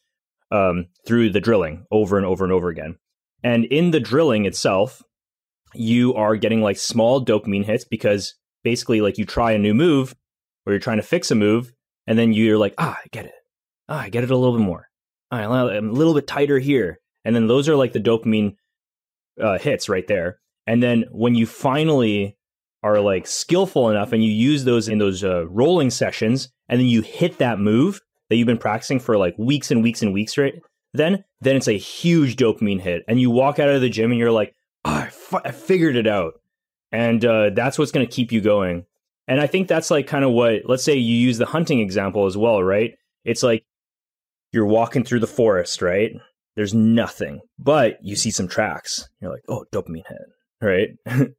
um, 0.52 0.86
through 1.06 1.30
the 1.32 1.42
drilling 1.42 1.86
over 1.92 2.18
and 2.18 2.26
over 2.26 2.44
and 2.44 2.54
over 2.54 2.70
again. 2.70 2.98
And 3.48 3.64
in 3.64 3.92
the 3.92 4.02
drilling 4.02 4.44
itself, 4.44 5.02
you 5.74 6.14
are 6.16 6.36
getting 6.36 6.62
like 6.62 6.76
small 6.76 7.24
dopamine 7.24 7.64
hits 7.64 7.86
because 7.86 8.36
basically, 8.62 9.00
like 9.00 9.18
you 9.18 9.24
try 9.24 9.54
a 9.54 9.58
new 9.58 9.74
move 9.74 10.14
or 10.66 10.74
you're 10.74 10.82
trying 10.82 10.98
to 10.98 11.04
fix 11.04 11.32
a 11.32 11.36
move, 11.36 11.72
and 12.06 12.20
then 12.20 12.34
you're 12.34 12.58
like, 12.58 12.74
ah, 12.78 12.98
I 13.02 13.08
get 13.10 13.26
it. 13.26 13.32
Ah, 13.88 14.02
I 14.02 14.10
get 14.10 14.26
it 14.26 14.32
a 14.32 14.36
little 14.36 14.58
bit 14.58 14.66
more. 14.66 14.90
I'm 15.32 15.50
a 15.50 15.80
little 15.80 16.14
bit 16.14 16.28
tighter 16.28 16.60
here. 16.60 17.00
And 17.24 17.34
then 17.34 17.48
those 17.48 17.70
are 17.70 17.78
like 17.78 17.94
the 17.94 18.02
dopamine 18.02 18.56
uh, 19.42 19.58
hits 19.60 19.88
right 19.88 20.08
there. 20.08 20.40
And 20.66 20.84
then 20.84 21.06
when 21.12 21.34
you 21.34 21.46
finally 21.46 22.36
are 22.84 23.00
like 23.00 23.28
skillful 23.28 23.90
enough 23.90 24.12
and 24.12 24.26
you 24.26 24.30
use 24.30 24.66
those 24.66 24.90
in 24.90 24.98
those 24.98 25.24
uh, 25.24 25.48
rolling 25.48 25.90
sessions, 25.90 26.50
and 26.68 26.82
then 26.82 26.88
you 26.88 27.02
hit 27.02 27.38
that 27.38 27.60
move 27.60 28.02
that 28.30 28.36
you've 28.36 28.46
been 28.46 28.58
practicing 28.58 29.00
for 29.00 29.18
like 29.18 29.36
weeks 29.38 29.72
and 29.72 29.84
weeks 29.84 30.02
and 30.02 30.14
weeks, 30.14 30.38
right? 30.38 30.56
Then, 30.94 31.24
then 31.42 31.56
it's 31.56 31.68
a 31.68 31.78
huge 31.78 32.36
dopamine 32.36 32.82
hit, 32.82 33.04
and 33.08 33.20
you 33.20 33.30
walk 33.30 33.60
out 33.60 33.70
of 33.70 33.82
the 33.82 33.90
gym 33.90 34.12
and 34.12 34.20
you're 34.20 34.32
like, 34.32 34.56
oh, 34.86 35.08
I, 35.34 35.40
I 35.46 35.52
figured 35.52 35.96
it 35.96 36.08
out, 36.08 36.34
and 36.92 37.24
uh, 37.24 37.52
that's 37.52 37.78
what's 37.78 37.92
going 37.92 38.08
to 38.08 38.12
keep 38.12 38.32
you 38.32 38.42
going. 38.42 38.86
And 39.28 39.42
I 39.42 39.48
think 39.48 39.68
that's 39.68 39.92
like 39.92 40.08
kind 40.08 40.24
of 40.24 40.32
what, 40.32 40.62
let's 40.66 40.84
say 40.84 40.96
you 40.96 41.16
use 41.16 41.38
the 41.38 41.46
hunting 41.46 41.80
example 41.80 42.26
as 42.26 42.38
well, 42.38 42.64
right? 42.64 42.94
It's 43.26 43.44
like 43.44 43.66
you're 44.54 44.66
walking 44.66 45.04
through 45.04 45.20
the 45.20 45.28
forest, 45.28 45.82
right? 45.82 46.14
There's 46.56 46.74
nothing, 46.74 47.42
but 47.60 47.98
you 48.02 48.16
see 48.16 48.32
some 48.32 48.48
tracks. 48.48 49.08
You're 49.22 49.32
like, 49.32 49.44
oh, 49.50 49.66
dopamine 49.74 50.08
hit, 50.08 50.18
right? 50.62 51.30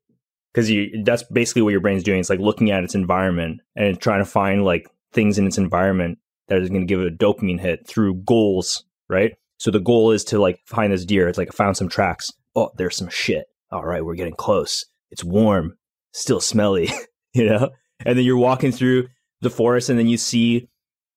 Because 0.54 0.70
you 0.70 1.02
that's 1.04 1.22
basically 1.24 1.62
what 1.62 1.70
your 1.70 1.82
brain's 1.82 2.02
doing. 2.02 2.18
It's 2.18 2.30
like 2.30 2.40
looking 2.40 2.70
at 2.70 2.82
its 2.82 2.94
environment 2.94 3.60
and 3.76 4.00
trying 4.00 4.20
to 4.20 4.24
find 4.24 4.64
like 4.64 4.88
things 5.12 5.38
in 5.38 5.46
its 5.46 5.58
environment 5.58 6.18
that 6.48 6.60
is 6.62 6.70
going 6.70 6.80
to 6.80 6.86
give 6.86 7.00
it 7.00 7.12
a 7.12 7.16
dopamine 7.16 7.60
hit 7.60 7.86
through 7.86 8.22
goals, 8.24 8.82
right? 9.08 9.32
So 9.58 9.70
the 9.70 9.80
goal 9.80 10.12
is 10.12 10.24
to 10.24 10.38
like 10.38 10.60
find 10.66 10.92
this 10.92 11.04
deer. 11.04 11.28
It's 11.28 11.38
like 11.38 11.48
I 11.48 11.56
found 11.56 11.76
some 11.76 11.88
tracks. 11.88 12.30
Oh, 12.54 12.70
there's 12.76 12.96
some 12.96 13.08
shit. 13.08 13.46
All 13.70 13.84
right, 13.84 14.04
we're 14.04 14.14
getting 14.14 14.34
close. 14.34 14.84
It's 15.10 15.24
warm, 15.24 15.76
still 16.12 16.40
smelly, 16.40 16.90
you 17.34 17.46
know? 17.46 17.70
And 18.04 18.16
then 18.16 18.24
you're 18.24 18.36
walking 18.36 18.72
through 18.72 19.08
the 19.40 19.50
forest 19.50 19.88
and 19.88 19.98
then 19.98 20.08
you 20.08 20.16
see 20.16 20.68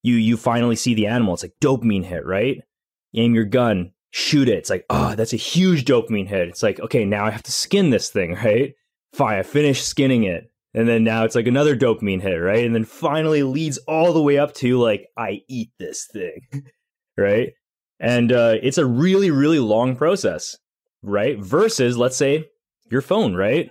you 0.03 0.15
you 0.15 0.37
finally 0.37 0.75
see 0.75 0.93
the 0.93 1.07
animal. 1.07 1.33
It's 1.33 1.43
like 1.43 1.53
dopamine 1.61 2.05
hit, 2.05 2.25
right? 2.25 2.57
Aim 3.15 3.35
your 3.35 3.45
gun, 3.45 3.91
shoot 4.11 4.47
it. 4.47 4.57
It's 4.57 4.69
like, 4.69 4.85
oh, 4.89 5.15
that's 5.15 5.33
a 5.33 5.37
huge 5.37 5.85
dopamine 5.85 6.27
hit. 6.27 6.47
It's 6.47 6.63
like, 6.63 6.79
okay, 6.79 7.05
now 7.05 7.25
I 7.25 7.31
have 7.31 7.43
to 7.43 7.51
skin 7.51 7.89
this 7.89 8.09
thing, 8.09 8.33
right? 8.43 8.73
Fine, 9.13 9.39
I 9.39 9.43
finished 9.43 9.85
skinning 9.85 10.23
it. 10.23 10.49
And 10.73 10.87
then 10.87 11.03
now 11.03 11.25
it's 11.25 11.35
like 11.35 11.47
another 11.47 11.75
dopamine 11.75 12.21
hit, 12.21 12.35
right? 12.35 12.65
And 12.65 12.73
then 12.73 12.85
finally 12.85 13.43
leads 13.43 13.77
all 13.79 14.13
the 14.13 14.21
way 14.21 14.37
up 14.37 14.53
to 14.55 14.79
like, 14.79 15.07
I 15.17 15.41
eat 15.49 15.71
this 15.77 16.07
thing, 16.11 16.47
right? 17.17 17.51
And 18.01 18.31
uh, 18.31 18.55
it's 18.63 18.79
a 18.79 18.85
really, 18.85 19.29
really 19.29 19.59
long 19.59 19.95
process, 19.95 20.57
right? 21.03 21.37
Versus, 21.39 21.97
let's 21.97 22.17
say, 22.17 22.45
your 22.89 23.01
phone, 23.01 23.35
right? 23.35 23.69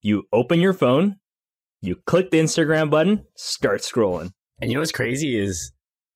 You 0.00 0.24
open 0.32 0.58
your 0.60 0.72
phone, 0.72 1.16
you 1.82 1.96
click 2.06 2.30
the 2.30 2.40
Instagram 2.40 2.90
button, 2.90 3.26
start 3.36 3.82
scrolling. 3.82 4.30
And 4.60 4.70
you 4.70 4.76
know 4.76 4.80
what's 4.80 4.90
crazy 4.90 5.38
is 5.38 5.70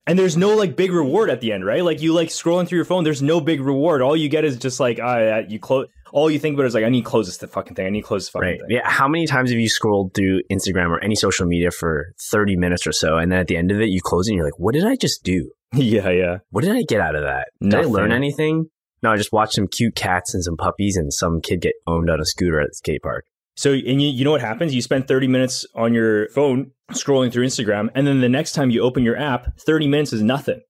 and 0.06 0.18
there's 0.18 0.36
no 0.36 0.54
like 0.54 0.76
big 0.76 0.92
reward 0.92 1.30
at 1.30 1.40
the 1.40 1.52
end, 1.52 1.66
right? 1.66 1.84
Like 1.84 2.00
you 2.00 2.12
like 2.12 2.28
scrolling 2.28 2.66
through 2.68 2.76
your 2.76 2.84
phone, 2.84 3.04
there's 3.04 3.22
no 3.22 3.40
big 3.40 3.60
reward. 3.60 4.02
All 4.02 4.16
you 4.16 4.28
get 4.28 4.44
is 4.44 4.56
just 4.56 4.78
like, 4.78 4.98
uh, 4.98 5.42
you 5.48 5.58
close. 5.58 5.88
All 6.12 6.30
you 6.30 6.38
think 6.38 6.54
about 6.54 6.66
is 6.66 6.74
like, 6.74 6.84
I 6.84 6.88
need 6.88 7.02
to 7.02 7.10
close 7.10 7.26
this 7.26 7.50
fucking 7.50 7.74
thing. 7.74 7.86
I 7.86 7.90
need 7.90 8.02
to 8.02 8.06
close 8.06 8.26
this 8.26 8.30
fucking 8.30 8.48
right. 8.48 8.60
thing. 8.60 8.70
Yeah. 8.70 8.88
How 8.88 9.08
many 9.08 9.26
times 9.26 9.50
have 9.50 9.58
you 9.58 9.68
scrolled 9.68 10.14
through 10.14 10.42
Instagram 10.50 10.88
or 10.90 11.02
any 11.02 11.16
social 11.16 11.46
media 11.46 11.72
for 11.72 12.12
30 12.30 12.56
minutes 12.56 12.86
or 12.86 12.92
so, 12.92 13.18
and 13.18 13.32
then 13.32 13.40
at 13.40 13.48
the 13.48 13.56
end 13.56 13.72
of 13.72 13.80
it, 13.80 13.88
you 13.88 14.00
close 14.00 14.28
it 14.28 14.30
and 14.30 14.36
you're 14.36 14.46
like, 14.46 14.58
what 14.58 14.74
did 14.74 14.86
I 14.86 14.94
just 14.94 15.24
do? 15.24 15.50
Yeah, 15.74 16.10
yeah. 16.10 16.38
What 16.50 16.64
did 16.64 16.76
I 16.76 16.82
get 16.82 17.00
out 17.00 17.14
of 17.14 17.22
that? 17.22 17.48
Did 17.60 17.72
Nothing. 17.72 17.86
I 17.86 17.90
learn 17.90 18.12
anything? 18.12 18.66
No, 19.02 19.12
I 19.12 19.16
just 19.16 19.32
watched 19.32 19.54
some 19.54 19.68
cute 19.68 19.94
cats 19.94 20.34
and 20.34 20.42
some 20.42 20.56
puppies 20.56 20.96
and 20.96 21.12
some 21.12 21.40
kid 21.40 21.60
get 21.60 21.74
owned 21.86 22.10
on 22.10 22.20
a 22.20 22.24
scooter 22.24 22.60
at 22.60 22.68
the 22.68 22.74
skate 22.74 23.02
park. 23.02 23.24
So, 23.56 23.72
and 23.72 24.02
you, 24.02 24.08
you 24.08 24.24
know 24.24 24.30
what 24.30 24.42
happens? 24.42 24.74
You 24.74 24.82
spend 24.82 25.08
30 25.08 25.28
minutes 25.28 25.66
on 25.74 25.94
your 25.94 26.28
phone 26.30 26.72
scrolling 26.92 27.32
through 27.32 27.46
Instagram, 27.46 27.88
and 27.94 28.06
then 28.06 28.20
the 28.20 28.28
next 28.28 28.52
time 28.52 28.70
you 28.70 28.82
open 28.82 29.02
your 29.02 29.16
app, 29.16 29.58
30 29.58 29.86
minutes 29.88 30.12
is 30.12 30.22
nothing. 30.22 30.60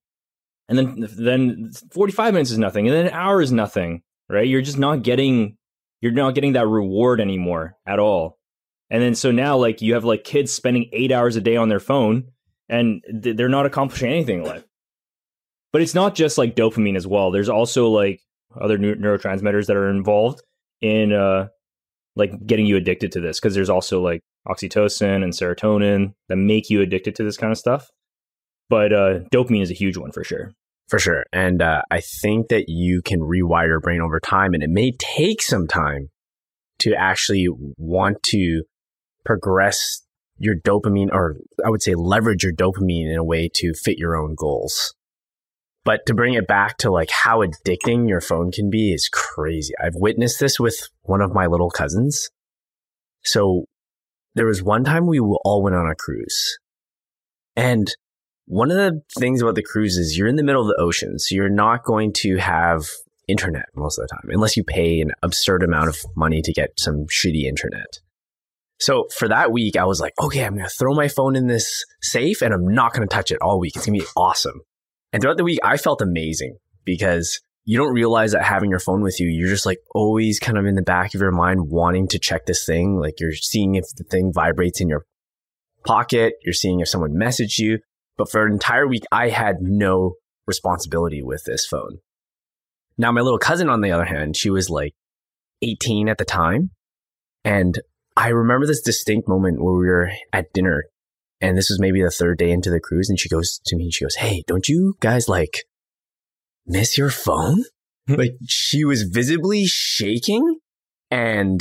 And 0.68 0.78
then, 0.78 1.08
then 1.16 1.70
45 1.92 2.34
minutes 2.34 2.50
is 2.50 2.58
nothing, 2.58 2.86
and 2.86 2.96
then 2.96 3.06
an 3.06 3.12
hour 3.12 3.42
is 3.42 3.52
nothing, 3.52 4.02
right? 4.28 4.46
You're 4.46 4.62
just 4.62 4.78
not 4.78 5.02
getting, 5.02 5.56
you're 6.00 6.12
not 6.12 6.34
getting 6.34 6.52
that 6.54 6.66
reward 6.66 7.20
anymore 7.20 7.76
at 7.86 7.98
all. 7.98 8.38
And 8.88 9.02
then, 9.02 9.16
so 9.16 9.32
now, 9.32 9.56
like, 9.56 9.82
you 9.82 9.94
have 9.94 10.04
like 10.04 10.22
kids 10.22 10.52
spending 10.52 10.88
eight 10.92 11.10
hours 11.10 11.34
a 11.34 11.40
day 11.40 11.56
on 11.56 11.68
their 11.68 11.80
phone, 11.80 12.28
and 12.68 13.02
they're 13.12 13.48
not 13.48 13.66
accomplishing 13.66 14.10
anything 14.10 14.40
in 14.40 14.44
life. 14.44 14.64
But 15.76 15.82
it's 15.82 15.94
not 15.94 16.14
just 16.14 16.38
like 16.38 16.56
dopamine 16.56 16.96
as 16.96 17.06
well. 17.06 17.30
There's 17.30 17.50
also 17.50 17.88
like 17.88 18.22
other 18.58 18.78
neu- 18.78 18.94
neurotransmitters 18.94 19.66
that 19.66 19.76
are 19.76 19.90
involved 19.90 20.40
in, 20.80 21.12
uh, 21.12 21.48
like 22.14 22.32
getting 22.46 22.64
you 22.64 22.78
addicted 22.78 23.12
to 23.12 23.20
this 23.20 23.38
because 23.38 23.54
there's 23.54 23.68
also 23.68 24.00
like 24.00 24.22
oxytocin 24.48 25.22
and 25.22 25.34
serotonin 25.34 26.14
that 26.30 26.36
make 26.36 26.70
you 26.70 26.80
addicted 26.80 27.14
to 27.16 27.24
this 27.24 27.36
kind 27.36 27.52
of 27.52 27.58
stuff. 27.58 27.90
But 28.70 28.94
uh, 28.94 29.18
dopamine 29.30 29.60
is 29.60 29.70
a 29.70 29.74
huge 29.74 29.98
one 29.98 30.12
for 30.12 30.24
sure. 30.24 30.54
For 30.88 30.98
sure. 30.98 31.26
And 31.30 31.60
uh, 31.60 31.82
I 31.90 32.00
think 32.00 32.48
that 32.48 32.70
you 32.70 33.02
can 33.02 33.20
rewire 33.20 33.66
your 33.66 33.80
brain 33.80 34.00
over 34.00 34.18
time, 34.18 34.54
and 34.54 34.62
it 34.62 34.70
may 34.70 34.92
take 34.92 35.42
some 35.42 35.66
time 35.66 36.08
to 36.78 36.94
actually 36.94 37.48
want 37.76 38.22
to 38.28 38.62
progress 39.26 40.00
your 40.38 40.54
dopamine, 40.54 41.10
or 41.12 41.36
I 41.62 41.68
would 41.68 41.82
say 41.82 41.94
leverage 41.94 42.44
your 42.44 42.54
dopamine 42.54 43.10
in 43.10 43.18
a 43.18 43.24
way 43.24 43.50
to 43.56 43.74
fit 43.74 43.98
your 43.98 44.16
own 44.16 44.36
goals. 44.38 44.94
But 45.86 46.04
to 46.06 46.14
bring 46.14 46.34
it 46.34 46.48
back 46.48 46.78
to 46.78 46.90
like 46.90 47.10
how 47.12 47.44
addicting 47.44 48.08
your 48.08 48.20
phone 48.20 48.50
can 48.50 48.70
be 48.70 48.92
is 48.92 49.08
crazy. 49.08 49.72
I've 49.80 49.94
witnessed 49.94 50.40
this 50.40 50.58
with 50.58 50.88
one 51.02 51.20
of 51.20 51.32
my 51.32 51.46
little 51.46 51.70
cousins. 51.70 52.28
So 53.22 53.66
there 54.34 54.46
was 54.46 54.64
one 54.64 54.82
time 54.82 55.06
we 55.06 55.20
all 55.20 55.62
went 55.62 55.76
on 55.76 55.88
a 55.88 55.94
cruise. 55.94 56.58
And 57.54 57.88
one 58.46 58.72
of 58.72 58.76
the 58.76 59.00
things 59.16 59.40
about 59.40 59.54
the 59.54 59.62
cruise 59.62 59.96
is 59.96 60.18
you're 60.18 60.26
in 60.26 60.34
the 60.34 60.42
middle 60.42 60.60
of 60.60 60.66
the 60.66 60.82
ocean. 60.82 61.20
So 61.20 61.36
you're 61.36 61.48
not 61.48 61.84
going 61.84 62.12
to 62.14 62.36
have 62.38 62.86
internet 63.28 63.66
most 63.76 63.96
of 63.96 64.08
the 64.08 64.14
time, 64.14 64.28
unless 64.30 64.56
you 64.56 64.64
pay 64.64 65.00
an 65.00 65.12
absurd 65.22 65.62
amount 65.62 65.88
of 65.88 66.04
money 66.16 66.42
to 66.42 66.52
get 66.52 66.80
some 66.80 67.06
shitty 67.06 67.44
internet. 67.44 68.00
So 68.80 69.06
for 69.16 69.28
that 69.28 69.52
week, 69.52 69.76
I 69.76 69.84
was 69.84 70.00
like, 70.00 70.14
okay, 70.20 70.44
I'm 70.44 70.54
going 70.54 70.68
to 70.68 70.76
throw 70.76 70.94
my 70.94 71.06
phone 71.06 71.36
in 71.36 71.46
this 71.46 71.84
safe 72.02 72.42
and 72.42 72.52
I'm 72.52 72.66
not 72.74 72.92
going 72.92 73.06
to 73.06 73.14
touch 73.14 73.30
it 73.30 73.40
all 73.40 73.60
week. 73.60 73.76
It's 73.76 73.86
going 73.86 74.00
to 74.00 74.04
be 74.04 74.10
awesome. 74.16 74.62
And 75.16 75.22
throughout 75.22 75.38
the 75.38 75.44
week, 75.44 75.60
I 75.64 75.78
felt 75.78 76.02
amazing 76.02 76.58
because 76.84 77.40
you 77.64 77.78
don't 77.78 77.94
realize 77.94 78.32
that 78.32 78.42
having 78.42 78.68
your 78.68 78.78
phone 78.78 79.00
with 79.00 79.18
you, 79.18 79.28
you're 79.28 79.48
just 79.48 79.64
like 79.64 79.78
always 79.94 80.38
kind 80.38 80.58
of 80.58 80.66
in 80.66 80.74
the 80.74 80.82
back 80.82 81.14
of 81.14 81.22
your 81.22 81.32
mind 81.32 81.70
wanting 81.70 82.06
to 82.08 82.18
check 82.18 82.44
this 82.44 82.66
thing. 82.66 83.00
Like 83.00 83.18
you're 83.18 83.32
seeing 83.32 83.76
if 83.76 83.86
the 83.96 84.04
thing 84.04 84.30
vibrates 84.30 84.78
in 84.78 84.90
your 84.90 85.06
pocket, 85.86 86.34
you're 86.44 86.52
seeing 86.52 86.80
if 86.80 86.88
someone 86.88 87.14
messaged 87.14 87.56
you. 87.56 87.78
But 88.18 88.30
for 88.30 88.44
an 88.44 88.52
entire 88.52 88.86
week, 88.86 89.04
I 89.10 89.30
had 89.30 89.62
no 89.62 90.16
responsibility 90.46 91.22
with 91.22 91.44
this 91.46 91.64
phone. 91.64 92.00
Now, 92.98 93.10
my 93.10 93.22
little 93.22 93.38
cousin, 93.38 93.70
on 93.70 93.80
the 93.80 93.92
other 93.92 94.04
hand, 94.04 94.36
she 94.36 94.50
was 94.50 94.68
like 94.68 94.92
18 95.62 96.10
at 96.10 96.18
the 96.18 96.26
time. 96.26 96.72
And 97.42 97.80
I 98.18 98.28
remember 98.28 98.66
this 98.66 98.82
distinct 98.82 99.30
moment 99.30 99.62
where 99.62 99.76
we 99.76 99.86
were 99.86 100.10
at 100.34 100.52
dinner 100.52 100.84
And 101.40 101.56
this 101.56 101.68
was 101.68 101.78
maybe 101.78 102.02
the 102.02 102.10
third 102.10 102.38
day 102.38 102.50
into 102.50 102.70
the 102.70 102.80
cruise. 102.80 103.08
And 103.08 103.18
she 103.18 103.28
goes 103.28 103.60
to 103.66 103.76
me 103.76 103.84
and 103.84 103.94
she 103.94 104.04
goes, 104.04 104.16
Hey, 104.16 104.42
don't 104.46 104.68
you 104.68 104.96
guys 105.00 105.28
like 105.28 105.64
miss 106.66 106.96
your 106.96 107.10
phone? 107.10 107.64
Hmm. 108.08 108.14
like 108.14 108.32
she 108.46 108.84
was 108.84 109.02
visibly 109.02 109.66
shaking 109.66 110.60
and 111.10 111.60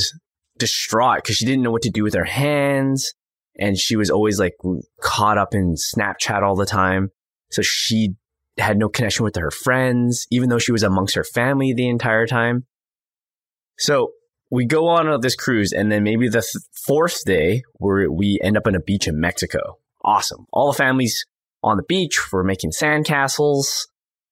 distraught 0.58 1.18
because 1.24 1.36
she 1.36 1.46
didn't 1.46 1.64
know 1.64 1.72
what 1.72 1.82
to 1.84 1.90
do 1.90 2.04
with 2.04 2.14
her 2.14 2.26
hands. 2.26 3.14
And 3.58 3.78
she 3.78 3.96
was 3.96 4.10
always 4.10 4.40
like 4.40 4.54
caught 5.02 5.38
up 5.38 5.54
in 5.54 5.76
Snapchat 5.76 6.44
all 6.44 6.56
the 6.56 6.66
time. 6.66 7.10
So 7.52 7.62
she 7.62 8.16
had 8.58 8.78
no 8.78 8.90
connection 8.90 9.24
with 9.24 9.36
her 9.36 9.52
friends, 9.52 10.28
even 10.30 10.50
though 10.50 10.60
she 10.60 10.72
was 10.72 10.84
amongst 10.84 11.16
her 11.16 11.24
family 11.24 11.74
the 11.74 11.88
entire 11.88 12.28
time. 12.28 12.66
So 13.78 14.12
we 14.52 14.66
go 14.66 14.88
on 14.88 15.22
this 15.22 15.36
cruise, 15.36 15.72
and 15.74 15.92
then 15.92 16.04
maybe 16.04 16.28
the 16.28 16.42
th- 16.42 16.64
fourth 16.86 17.24
day, 17.26 17.64
where 17.76 18.12
we 18.12 18.40
end 18.44 18.58
up 18.58 18.68
on 18.68 18.76
a 18.76 18.80
beach 18.80 19.08
in 19.08 19.20
Mexico. 19.20 19.78
Awesome. 20.04 20.46
All 20.54 20.72
the 20.72 20.78
families 20.78 21.26
on 21.64 21.78
the 21.78 21.84
beach. 21.84 22.32
We're 22.32 22.44
making 22.44 22.72
sandcastles. 22.72 23.88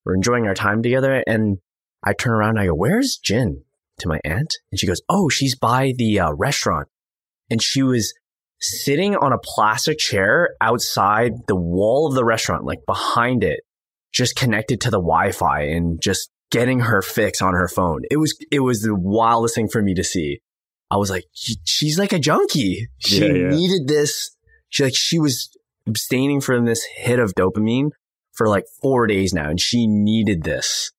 We're 0.06 0.16
enjoying 0.16 0.46
our 0.46 0.54
time 0.54 0.84
together. 0.84 1.24
And 1.26 1.58
I 2.04 2.14
turn 2.14 2.34
around 2.34 2.52
and 2.52 2.60
I 2.60 2.66
go, 2.68 2.76
Where's 2.76 3.18
Jin? 3.18 3.64
To 4.00 4.08
my 4.08 4.20
aunt. 4.24 4.54
And 4.72 4.80
she 4.80 4.88
goes, 4.88 5.02
Oh, 5.10 5.30
she's 5.30 5.58
by 5.58 5.94
the 5.98 6.20
uh, 6.20 6.34
restaurant. 6.34 6.88
And 7.50 7.62
she 7.62 7.82
was 7.82 8.14
sitting 8.60 9.16
on 9.16 9.34
a 9.34 9.38
plastic 9.38 9.98
chair 9.98 10.56
outside 10.62 11.34
the 11.48 11.56
wall 11.56 12.08
of 12.08 12.16
the 12.16 12.24
restaurant, 12.24 12.64
like 12.64 12.80
behind 12.86 13.44
it, 13.44 13.62
just 14.14 14.36
connected 14.36 14.80
to 14.82 14.90
the 14.90 15.00
Wi-Fi 15.00 15.62
and 15.64 16.00
just 16.02 16.30
getting 16.54 16.82
her 16.82 17.02
fix 17.02 17.42
on 17.42 17.56
her 17.56 17.68
phone. 17.68 18.04
It 18.12 18.18
was 18.18 18.38
it 18.52 18.60
was 18.60 18.82
the 18.82 18.96
wildest 18.96 19.56
thing 19.56 19.68
for 19.68 19.82
me 19.82 19.96
to 19.96 20.04
see. 20.04 20.40
I 20.92 20.98
was 20.98 21.10
like, 21.10 21.26
she's 21.34 21.98
like 21.98 22.14
a 22.14 22.20
junkie. 22.20 22.88
She 23.00 23.20
yeah, 23.20 23.34
yeah. 23.34 23.50
needed 23.50 23.88
this. 23.88 24.38
She 24.70 24.84
like 24.84 24.96
she 24.96 25.20
was 25.20 25.50
abstaining 25.88 26.40
from 26.40 26.66
this 26.66 26.86
hit 26.96 27.20
of 27.20 27.34
dopamine 27.34 27.90
for 28.32 28.48
like 28.48 28.66
four 28.82 29.08
days 29.08 29.34
now, 29.34 29.50
and 29.50 29.60
she 29.60 29.88
needed 29.88 30.44
this. 30.44 30.92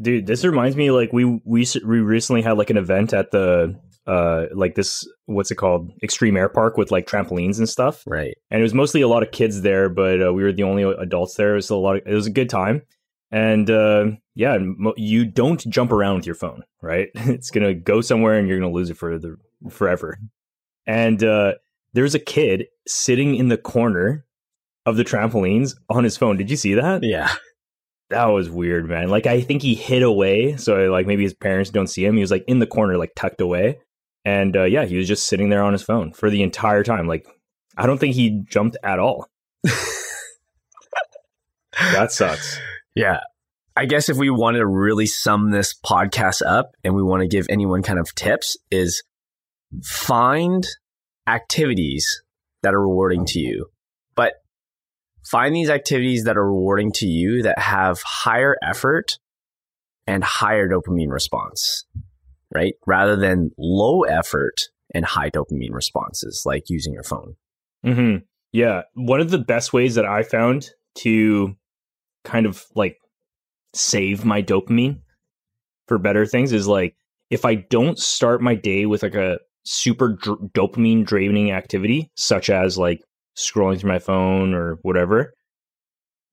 Dude, 0.00 0.26
this 0.26 0.44
reminds 0.44 0.76
me 0.76 0.90
like 0.90 1.12
we 1.12 1.24
we 1.24 1.66
we 1.84 2.00
recently 2.00 2.42
had 2.42 2.58
like 2.58 2.70
an 2.70 2.76
event 2.76 3.14
at 3.14 3.30
the 3.30 3.80
uh 4.06 4.46
like 4.54 4.74
this 4.74 5.06
what's 5.26 5.50
it 5.50 5.56
called 5.56 5.92
extreme 6.02 6.36
air 6.36 6.48
park 6.48 6.78
with 6.78 6.90
like 6.90 7.06
trampolines 7.06 7.58
and 7.58 7.68
stuff 7.68 8.02
right 8.06 8.34
and 8.50 8.60
it 8.60 8.62
was 8.62 8.72
mostly 8.72 9.02
a 9.02 9.08
lot 9.08 9.22
of 9.22 9.30
kids 9.30 9.60
there 9.60 9.90
but 9.90 10.26
uh, 10.26 10.32
we 10.32 10.42
were 10.42 10.54
the 10.54 10.62
only 10.62 10.82
adults 10.82 11.34
there 11.34 11.52
it 11.52 11.56
was 11.56 11.68
a 11.68 11.76
lot 11.76 11.96
of, 11.96 12.02
it 12.06 12.14
was 12.14 12.26
a 12.26 12.30
good 12.30 12.48
time 12.48 12.80
and 13.30 13.68
uh 13.68 14.06
yeah 14.40 14.58
you 14.96 15.24
don't 15.24 15.68
jump 15.68 15.92
around 15.92 16.16
with 16.16 16.26
your 16.26 16.34
phone 16.34 16.62
right 16.82 17.08
it's 17.14 17.50
gonna 17.50 17.74
go 17.74 18.00
somewhere 18.00 18.38
and 18.38 18.48
you're 18.48 18.58
gonna 18.58 18.72
lose 18.72 18.90
it 18.90 18.96
for 18.96 19.18
the 19.18 19.36
forever 19.68 20.18
and 20.86 21.22
uh 21.22 21.52
there's 21.92 22.14
a 22.14 22.20
kid 22.20 22.66
sitting 22.86 23.34
in 23.34 23.48
the 23.48 23.58
corner 23.58 24.24
of 24.86 24.96
the 24.96 25.04
trampolines 25.04 25.74
on 25.88 26.04
his 26.04 26.16
phone 26.16 26.36
did 26.36 26.50
you 26.50 26.56
see 26.56 26.74
that 26.74 27.02
yeah 27.02 27.32
that 28.08 28.26
was 28.26 28.50
weird 28.50 28.88
man 28.88 29.08
like 29.08 29.26
i 29.26 29.40
think 29.40 29.62
he 29.62 29.74
hid 29.74 30.02
away 30.02 30.56
so 30.56 30.90
like 30.90 31.06
maybe 31.06 31.22
his 31.22 31.34
parents 31.34 31.70
don't 31.70 31.88
see 31.88 32.04
him 32.04 32.14
he 32.14 32.22
was 32.22 32.30
like 32.30 32.44
in 32.48 32.58
the 32.58 32.66
corner 32.66 32.96
like 32.96 33.12
tucked 33.14 33.40
away 33.40 33.78
and 34.24 34.56
uh, 34.56 34.64
yeah, 34.64 34.84
he 34.84 34.96
was 34.96 35.08
just 35.08 35.26
sitting 35.26 35.48
there 35.48 35.62
on 35.62 35.72
his 35.72 35.82
phone 35.82 36.12
for 36.12 36.30
the 36.30 36.42
entire 36.42 36.82
time. 36.82 37.06
Like, 37.06 37.26
I 37.76 37.86
don't 37.86 37.98
think 37.98 38.14
he 38.14 38.42
jumped 38.48 38.76
at 38.82 38.98
all. 38.98 39.26
that 41.92 42.12
sucks. 42.12 42.58
Yeah. 42.94 43.20
I 43.76 43.86
guess 43.86 44.08
if 44.08 44.16
we 44.16 44.30
wanted 44.30 44.58
to 44.58 44.66
really 44.66 45.06
sum 45.06 45.50
this 45.50 45.74
podcast 45.84 46.42
up 46.44 46.72
and 46.84 46.94
we 46.94 47.02
want 47.02 47.22
to 47.22 47.28
give 47.28 47.46
anyone 47.48 47.82
kind 47.82 47.98
of 47.98 48.14
tips, 48.14 48.56
is 48.70 49.02
find 49.82 50.66
activities 51.26 52.22
that 52.62 52.74
are 52.74 52.80
rewarding 52.80 53.24
to 53.26 53.38
you. 53.38 53.66
But 54.14 54.34
find 55.24 55.54
these 55.54 55.70
activities 55.70 56.24
that 56.24 56.36
are 56.36 56.46
rewarding 56.46 56.92
to 56.96 57.06
you 57.06 57.42
that 57.42 57.58
have 57.58 58.02
higher 58.04 58.56
effort 58.62 59.18
and 60.06 60.24
higher 60.24 60.68
dopamine 60.68 61.10
response 61.10 61.86
right? 62.54 62.74
Rather 62.86 63.16
than 63.16 63.50
low 63.58 64.02
effort 64.02 64.68
and 64.94 65.04
high 65.04 65.30
dopamine 65.30 65.72
responses 65.72 66.42
like 66.44 66.64
using 66.68 66.92
your 66.92 67.02
phone. 67.02 67.36
Mm-hmm. 67.84 68.24
Yeah. 68.52 68.82
One 68.94 69.20
of 69.20 69.30
the 69.30 69.38
best 69.38 69.72
ways 69.72 69.94
that 69.94 70.04
I 70.04 70.22
found 70.22 70.70
to 70.96 71.54
kind 72.24 72.46
of 72.46 72.64
like 72.74 72.96
save 73.74 74.24
my 74.24 74.42
dopamine 74.42 75.00
for 75.86 75.98
better 75.98 76.26
things 76.26 76.52
is 76.52 76.68
like 76.68 76.94
if 77.30 77.44
I 77.44 77.54
don't 77.54 77.98
start 77.98 78.42
my 78.42 78.54
day 78.54 78.86
with 78.86 79.02
like 79.02 79.14
a 79.14 79.38
super 79.64 80.10
dr- 80.10 80.38
dopamine 80.52 81.04
draining 81.04 81.52
activity, 81.52 82.10
such 82.16 82.50
as 82.50 82.78
like 82.78 83.02
scrolling 83.36 83.78
through 83.78 83.90
my 83.90 83.98
phone 83.98 84.54
or 84.54 84.78
whatever, 84.82 85.34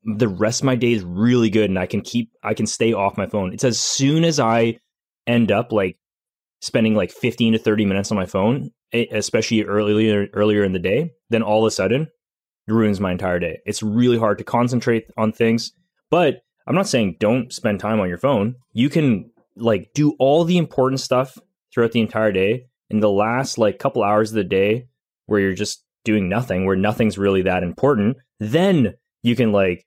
the 0.04 0.28
rest 0.28 0.62
of 0.62 0.66
my 0.66 0.76
day 0.76 0.94
is 0.94 1.04
really 1.04 1.50
good 1.50 1.70
and 1.70 1.78
I 1.80 1.86
can 1.86 2.02
keep, 2.02 2.32
I 2.44 2.54
can 2.54 2.66
stay 2.66 2.94
off 2.94 3.18
my 3.18 3.28
phone. 3.28 3.54
It's 3.54 3.64
as 3.64 3.80
soon 3.80 4.24
as 4.24 4.40
I 4.40 4.80
end 5.28 5.52
up 5.52 5.72
like 5.72 5.98
spending 6.62 6.96
like 6.96 7.12
15 7.12 7.54
to 7.54 7.60
30 7.60 7.86
minutes 7.86 8.12
on 8.12 8.18
my 8.18 8.26
phone, 8.26 8.72
especially 8.94 9.64
earlier 9.64 10.28
earlier 10.34 10.64
in 10.64 10.72
the 10.74 10.80
day, 10.80 11.12
then 11.30 11.44
all 11.44 11.66
of 11.66 11.68
a 11.68 11.72
sudden 11.72 12.08
ruins 12.68 13.00
my 13.00 13.12
entire 13.12 13.40
day. 13.40 13.60
It's 13.66 13.84
really 13.84 14.18
hard 14.18 14.38
to 14.38 14.44
concentrate 14.44 15.06
on 15.18 15.32
things. 15.32 15.72
But 16.10 16.42
I'm 16.68 16.76
not 16.76 16.88
saying 16.88 17.18
don't 17.20 17.52
spend 17.52 17.80
time 17.80 18.00
on 18.00 18.10
your 18.10 18.18
phone. 18.18 18.56
You 18.74 18.90
can 18.90 19.32
like 19.56 19.92
do 19.94 20.16
all 20.20 20.44
the 20.44 20.58
important 20.58 21.00
stuff 21.00 21.38
throughout 21.74 21.92
the 21.92 22.02
entire 22.02 22.32
day. 22.32 22.68
In 22.90 23.00
the 23.02 23.10
last 23.10 23.58
like 23.58 23.80
couple 23.80 24.04
hours 24.04 24.32
of 24.32 24.36
the 24.36 24.44
day 24.44 24.88
where 25.26 25.40
you're 25.40 25.54
just 25.54 25.84
doing 26.06 26.30
nothing, 26.30 26.66
where 26.66 26.76
nothing's 26.76 27.18
really 27.18 27.42
that 27.42 27.64
important, 27.64 28.18
then 28.40 28.94
you 29.24 29.36
can 29.36 29.52
like 29.52 29.86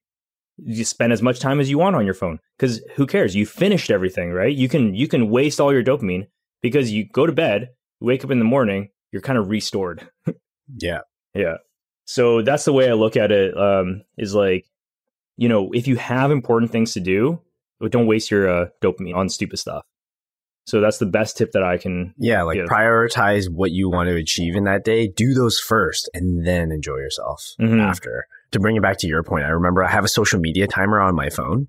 you 0.59 0.85
spend 0.85 1.13
as 1.13 1.23
much 1.23 1.41
time 1.41 1.61
as 1.61 1.71
you 1.71 1.79
want 1.79 1.97
on 1.97 2.05
your 2.05 2.15
phone 2.15 2.39
because 2.59 2.83
who 2.97 3.07
cares 3.07 3.35
you 3.35 3.47
finished 3.47 3.91
everything 3.91 4.31
right 4.31 4.55
you 4.55 4.69
can 4.69 4.95
you 4.95 5.09
can 5.09 5.31
waste 5.31 5.59
all 5.59 5.73
your 5.73 5.83
dopamine 5.83 6.27
because 6.63 6.93
you 6.93 7.07
go 7.07 7.27
to 7.27 7.33
bed, 7.33 7.71
wake 8.01 8.25
up 8.25 8.31
in 8.31 8.39
the 8.39 8.45
morning, 8.45 8.91
you're 9.13 9.23
kind 9.23 9.39
of 9.39 9.49
restored. 9.49 10.09
yeah. 10.79 11.01
Yeah. 11.35 11.57
So 12.05 12.43
that's 12.43 12.65
the 12.65 12.73
way 12.73 12.89
I 12.89 12.95
look 12.95 13.17
at 13.17 13.31
it. 13.31 13.57
Um, 13.57 14.03
is 14.19 14.35
like, 14.35 14.67
you 15.41 15.49
know, 15.49 15.71
if 15.73 15.89
you 15.89 15.97
have 15.97 16.31
important 16.31 16.71
things 16.71 16.93
to 16.93 17.01
do, 17.01 17.41
don't 17.89 18.07
waste 18.07 18.31
your 18.31 18.47
uh, 18.47 18.67
dopamine 18.83 19.17
on 19.17 19.31
stupid 19.31 19.59
stuff. 19.59 19.87
So 20.67 20.83
that's 20.83 20.99
the 20.99 21.07
best 21.07 21.39
tip 21.39 21.53
that 21.53 21.63
I 21.63 21.79
can. 21.79 22.15
Yeah, 22.19 22.43
like 22.43 22.57
give. 22.57 22.69
prioritize 22.69 23.47
what 23.51 23.71
you 23.71 23.89
want 23.89 24.11
to 24.11 24.17
achieve 24.17 24.55
in 24.55 24.65
that 24.65 24.85
day. 24.85 25.09
Do 25.09 25.33
those 25.33 25.59
first, 25.59 26.11
and 26.13 26.47
then 26.47 26.71
enjoy 26.71 26.97
yourself 26.97 27.55
mm-hmm. 27.59 27.81
after. 27.81 28.27
To 28.51 28.61
bring 28.61 28.77
it 28.77 28.83
back 28.83 28.99
to 28.99 29.07
your 29.07 29.23
point, 29.23 29.47
I 29.47 29.49
remember 29.49 29.83
I 29.83 29.91
have 29.91 30.05
a 30.05 30.09
social 30.09 30.39
media 30.39 30.67
timer 30.67 31.01
on 31.01 31.15
my 31.15 31.31
phone, 31.31 31.69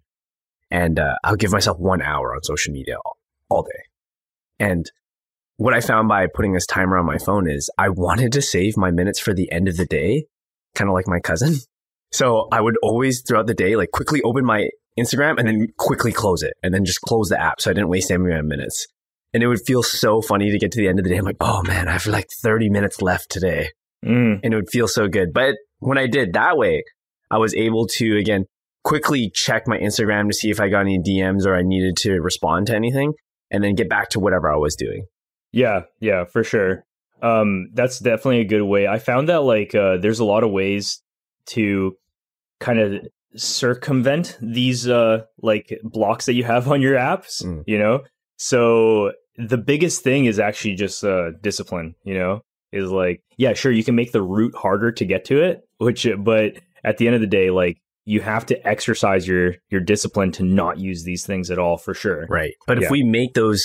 and 0.70 1.00
uh, 1.00 1.16
I'll 1.24 1.38
give 1.38 1.54
myself 1.54 1.80
one 1.80 2.02
hour 2.02 2.36
on 2.36 2.44
social 2.44 2.74
media 2.74 2.98
all, 3.06 3.18
all 3.50 3.64
day. 3.64 3.84
And 4.60 4.92
what 5.56 5.74
I 5.74 5.80
found 5.80 6.10
by 6.10 6.28
putting 6.28 6.52
this 6.52 6.66
timer 6.66 6.98
on 6.98 7.06
my 7.06 7.20
phone 7.20 7.50
is 7.50 7.70
I 7.78 7.88
wanted 7.88 8.34
to 8.34 8.42
save 8.42 8.76
my 8.76 8.92
minutes 8.92 9.20
for 9.20 9.34
the 9.34 9.50
end 9.50 9.70
of 9.70 9.78
the 9.78 9.86
day, 9.86 10.26
kind 10.76 10.90
of 10.90 10.94
like 10.94 11.08
my 11.08 11.22
cousin. 11.22 11.56
So 12.12 12.47
I 12.52 12.62
would 12.62 12.76
always 12.84 13.21
throughout 13.21 13.47
the 13.47 13.54
day, 13.54 13.76
like 13.76 13.91
quickly 13.91 14.21
open 14.24 14.45
my 14.45 14.69
Instagram 15.00 15.38
and 15.38 15.47
then 15.47 15.67
quickly 15.78 16.12
close 16.12 16.43
it 16.43 16.54
and 16.62 16.74
then 16.74 16.86
just 16.86 17.02
close 17.02 17.30
the 17.30 17.39
app. 17.39 17.62
So 17.62 17.71
I 17.71 17.74
didn't 17.74 17.89
waste 17.89 18.12
any 18.12 18.24
of 18.24 18.30
my 18.30 18.41
minutes. 18.41 18.88
And 19.34 19.41
it 19.41 19.47
would 19.47 19.62
feel 19.65 19.82
so 19.82 20.21
funny 20.21 20.52
to 20.52 20.60
get 20.60 20.71
to 20.74 20.80
the 20.80 20.89
end 20.89 21.00
of 21.00 21.06
the 21.06 21.10
day. 21.10 21.17
I'm 21.17 21.26
like, 21.26 21.38
oh 21.39 21.63
man, 21.63 21.88
I 21.88 21.93
have 21.93 22.06
like 22.06 22.28
30 22.41 22.69
minutes 22.69 23.02
left 23.02 23.30
today. 23.30 23.69
Mm. 24.06 24.41
And 24.43 24.54
it 24.54 24.56
would 24.58 24.69
feel 24.69 24.89
so 24.89 25.08
good. 25.08 25.32
But 25.34 25.56
when 25.80 25.97
I 25.97 26.08
did 26.08 26.34
that 26.34 26.58
way, 26.58 26.84
I 27.30 27.38
was 27.38 27.56
able 27.56 27.88
to, 27.88 28.17
again, 28.17 28.45
quickly 28.84 29.32
check 29.34 29.67
my 29.67 29.78
Instagram 29.78 30.28
to 30.28 30.34
see 30.34 30.50
if 30.50 30.60
I 30.60 30.67
got 30.67 30.82
any 30.82 31.00
DMs 31.00 31.45
or 31.45 31.56
I 31.56 31.62
needed 31.62 31.95
to 31.97 32.19
respond 32.19 32.67
to 32.67 32.76
anything 32.76 33.13
and 33.50 33.63
then 33.63 33.76
get 33.76 33.89
back 33.89 34.10
to 34.10 34.19
whatever 34.19 34.52
I 34.52 34.58
was 34.58 34.76
doing. 34.76 35.06
Yeah, 35.54 35.84
yeah, 36.00 36.26
for 36.26 36.43
sure. 36.43 36.84
Um, 37.21 37.69
that's 37.74 38.00
definitely 38.00 38.41
a 38.41 38.45
good 38.45 38.63
way. 38.63 38.88
I 38.88 39.00
found 39.00 39.30
that 39.30 39.43
like 39.43 39.76
uh, 39.76 39.97
there's 39.97 40.19
a 40.19 40.26
lot 40.26 40.43
of 40.43 40.52
ways 40.52 41.02
to 41.47 41.95
kind 42.62 42.80
of 42.80 42.93
circumvent 43.36 44.38
these 44.41 44.88
uh 44.88 45.21
like 45.41 45.78
blocks 45.84 46.26
that 46.26 46.34
you 46.34 46.43
have 46.43 46.69
on 46.69 46.82
your 46.82 46.95
apps, 46.95 47.43
mm. 47.43 47.63
you 47.67 47.78
know? 47.78 48.02
So 48.38 49.12
the 49.38 49.58
biggest 49.58 50.04
thing 50.04 50.26
is 50.26 50.39
actually 50.39 50.76
just 50.76 51.04
uh 51.04 51.32
discipline, 51.41 51.95
you 52.06 52.13
know? 52.13 52.41
Is 52.71 52.89
like, 52.89 53.21
yeah, 53.38 53.54
sure, 53.54 53.71
you 53.71 53.84
can 53.84 53.95
make 53.95 54.13
the 54.13 54.21
route 54.21 54.56
harder 54.56 54.93
to 54.93 55.06
get 55.06 55.26
to 55.26 55.43
it, 55.43 55.62
which 55.78 56.08
but 56.17 56.54
at 56.86 56.97
the 56.97 57.08
end 57.08 57.15
of 57.15 57.21
the 57.21 57.28
day, 57.28 57.50
like 57.50 57.78
you 58.06 58.21
have 58.21 58.45
to 58.47 58.67
exercise 58.67 59.28
your 59.28 59.56
your 59.69 59.82
discipline 59.82 60.32
to 60.34 60.43
not 60.43 60.80
use 60.80 61.04
these 61.04 61.26
things 61.26 61.52
at 61.52 61.60
all 61.60 61.78
for 61.78 61.93
sure. 61.93 62.26
Right. 62.30 62.54
But 62.67 62.80
yeah. 62.80 62.86
if 62.86 62.91
we 62.91 63.04
make 63.04 63.34
those 63.34 63.63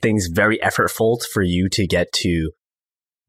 things 0.00 0.28
very 0.28 0.58
effortful 0.58 1.22
for 1.32 1.42
you 1.42 1.68
to 1.70 1.86
get 1.86 2.12
to 2.12 2.50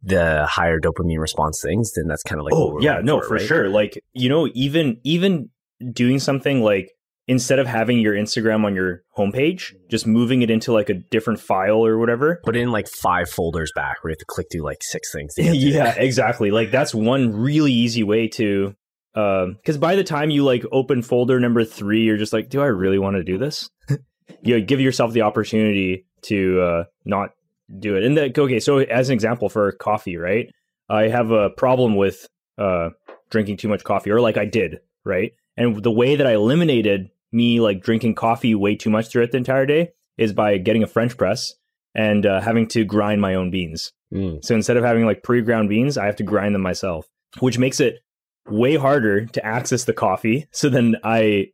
the 0.02 0.46
higher 0.46 0.80
dopamine 0.80 1.20
response 1.20 1.62
things, 1.62 1.94
then 1.94 2.08
that's 2.08 2.24
kind 2.24 2.40
of 2.40 2.46
like 2.46 2.54
oh 2.54 2.80
yeah, 2.80 3.02
no, 3.04 3.22
for, 3.22 3.36
right? 3.36 3.42
sure. 3.42 3.70
Like 3.70 4.02
you 4.14 4.30
know, 4.30 4.48
even 4.54 5.00
even 5.04 5.50
doing 5.94 6.20
something 6.20 6.62
like 6.62 6.92
instead 7.28 7.60
of 7.60 7.68
having 7.68 8.00
your 8.00 8.16
Instagram 8.16 8.66
on 8.66 8.74
your 8.74 9.04
homepage, 9.16 9.74
just 9.88 10.08
moving 10.08 10.42
it 10.42 10.50
into 10.50 10.74
like 10.74 10.90
a 10.90 10.96
different 10.96 11.40
file 11.40 11.86
or 11.86 12.00
whatever. 12.00 12.42
Put 12.44 12.56
in 12.56 12.72
like 12.72 12.88
five 12.88 13.30
folders 13.30 13.72
back 13.76 14.04
where 14.04 14.10
you 14.10 14.14
have 14.14 14.20
to 14.20 14.26
click 14.26 14.48
through 14.52 14.64
like 14.64 14.82
six 14.82 15.12
things. 15.14 15.36
yeah, 15.38 15.94
exactly. 15.96 16.50
Like 16.50 16.72
that's 16.72 16.94
one 16.94 17.32
really 17.34 17.72
easy 17.72 18.04
way 18.04 18.28
to 18.30 18.76
because 19.14 19.78
by 19.78 19.96
the 19.96 20.04
time 20.04 20.30
you 20.30 20.44
like 20.44 20.64
open 20.72 21.02
folder 21.02 21.40
number 21.40 21.64
three, 21.64 22.04
you're 22.04 22.18
just 22.18 22.34
like, 22.34 22.50
do 22.50 22.62
I 22.62 22.68
really 22.68 23.00
want 23.00 23.18
to 23.18 23.24
do 23.24 23.38
this? 23.38 23.70
you 24.42 24.60
give 24.62 24.80
yourself 24.80 25.14
the 25.14 25.22
opportunity 25.22 26.06
to 26.24 26.62
uh, 26.62 26.84
not 27.06 27.32
do 27.78 27.96
it. 27.96 28.04
And 28.04 28.18
that 28.18 28.38
okay, 28.38 28.60
so 28.60 28.80
as 28.80 29.10
an 29.10 29.14
example 29.14 29.50
for 29.50 29.72
coffee, 29.74 30.18
right? 30.18 30.50
I 30.90 31.04
have 31.10 31.32
a 31.32 31.50
problem 31.52 31.96
with 31.96 32.28
uh, 32.58 32.90
drinking 33.30 33.58
too 33.58 33.68
much 33.68 33.84
coffee, 33.84 34.10
or 34.12 34.22
like 34.22 34.38
I 34.38 34.46
did, 34.46 34.80
right? 35.06 35.34
And 35.56 35.84
the 35.84 35.92
way 35.92 36.16
that 36.16 36.26
I 36.26 36.34
eliminated 36.34 37.10
me 37.32 37.60
like 37.60 37.84
drinking 37.84 38.16
coffee 38.16 38.56
way 38.56 38.76
too 38.76 38.90
much 38.90 39.10
throughout 39.10 39.32
the 39.32 39.38
entire 39.38 39.66
day 39.66 39.92
is 40.18 40.34
by 40.34 40.58
getting 40.58 40.84
a 40.84 40.88
French 40.88 41.16
press 41.18 41.54
and 41.94 42.26
uh, 42.26 42.42
having 42.42 42.68
to 42.70 42.84
grind 42.84 43.22
my 43.22 43.36
own 43.36 43.52
beans. 43.52 43.92
Mm. 44.14 44.44
So 44.44 44.56
instead 44.56 44.78
of 44.78 44.84
having 44.84 45.06
like 45.06 45.24
pre-ground 45.24 45.70
beans, 45.70 45.98
I 45.98 46.06
have 46.06 46.16
to 46.18 46.24
grind 46.24 46.56
them 46.56 46.62
myself, 46.62 47.08
which 47.40 47.60
makes 47.60 47.80
it 47.80 48.00
way 48.48 48.76
harder 48.76 49.26
to 49.28 49.46
access 49.46 49.84
the 49.84 49.94
coffee. 49.94 50.48
So 50.52 50.70
then 50.70 50.96
I 51.04 51.48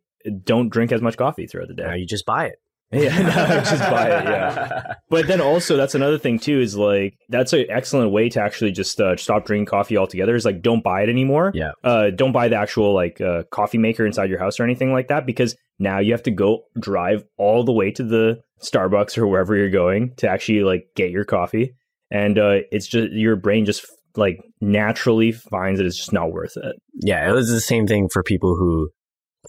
don't 0.44 0.70
drink 0.70 0.92
as 0.92 1.02
much 1.02 1.18
coffee 1.18 1.48
throughout 1.48 1.68
the 1.68 1.74
Now 1.74 1.92
day. 1.92 1.98
you 2.00 2.06
just 2.06 2.26
buy 2.26 2.46
it. 2.46 2.60
Yeah, 2.92 3.22
no, 3.22 3.60
just 3.62 3.80
buy 3.90 4.06
it. 4.08 4.24
Yeah. 4.26 4.94
But 5.10 5.28
then 5.28 5.40
also 5.42 5.76
that's 5.78 5.96
another 5.96 6.18
thing 6.18 6.40
too 6.40 6.60
is 6.60 6.76
like 6.76 7.16
that's 7.30 7.54
an 7.54 7.66
excellent 7.70 8.12
way 8.12 8.30
to 8.30 8.42
actually 8.42 8.72
just 8.72 9.00
uh, 9.00 9.16
stop 9.18 9.46
drinking 9.46 9.66
coffee 9.66 9.98
altogether. 9.98 10.36
Is 10.36 10.46
like 10.46 10.62
don't 10.62 10.84
buy 10.84 11.02
it 11.04 11.10
anymore. 11.10 11.52
Yeah. 11.54 11.72
Uh, 11.84 12.10
don't 12.10 12.32
buy 12.32 12.48
the 12.48 12.56
actual 12.56 12.94
like 12.94 13.20
uh, 13.22 13.44
coffee 13.52 13.78
maker 13.78 14.06
inside 14.06 14.30
your 14.30 14.40
house 14.40 14.60
or 14.60 14.64
anything 14.64 14.92
like 14.94 15.08
that 15.10 15.26
because 15.26 15.56
now 15.80 16.00
you 16.00 16.12
have 16.12 16.24
to 16.24 16.32
go 16.32 16.64
drive 16.80 17.24
all 17.38 17.64
the 17.64 17.72
way 17.74 17.92
to 17.92 18.04
the 18.04 18.42
Starbucks 18.62 19.18
or 19.18 19.28
wherever 19.28 19.56
you're 19.56 19.70
going 19.70 20.14
to 20.18 20.30
actually 20.30 20.64
like 20.64 20.86
get 20.96 21.12
your 21.12 21.26
coffee, 21.26 21.74
and 22.12 22.40
uh, 22.40 22.60
it's 22.72 22.88
just 22.88 23.12
your 23.12 23.36
brain 23.36 23.66
just 23.66 23.86
like 24.16 24.40
naturally 24.62 25.32
finds 25.34 25.80
that 25.80 25.86
it's 25.86 25.98
just 25.98 26.14
not 26.14 26.32
worth 26.32 26.56
it. 26.56 26.76
yeah, 27.02 27.30
it 27.30 27.34
was 27.34 27.50
the 27.50 27.62
same 27.62 27.86
thing 27.86 28.08
for 28.10 28.24
people 28.24 28.56
who 28.56 28.90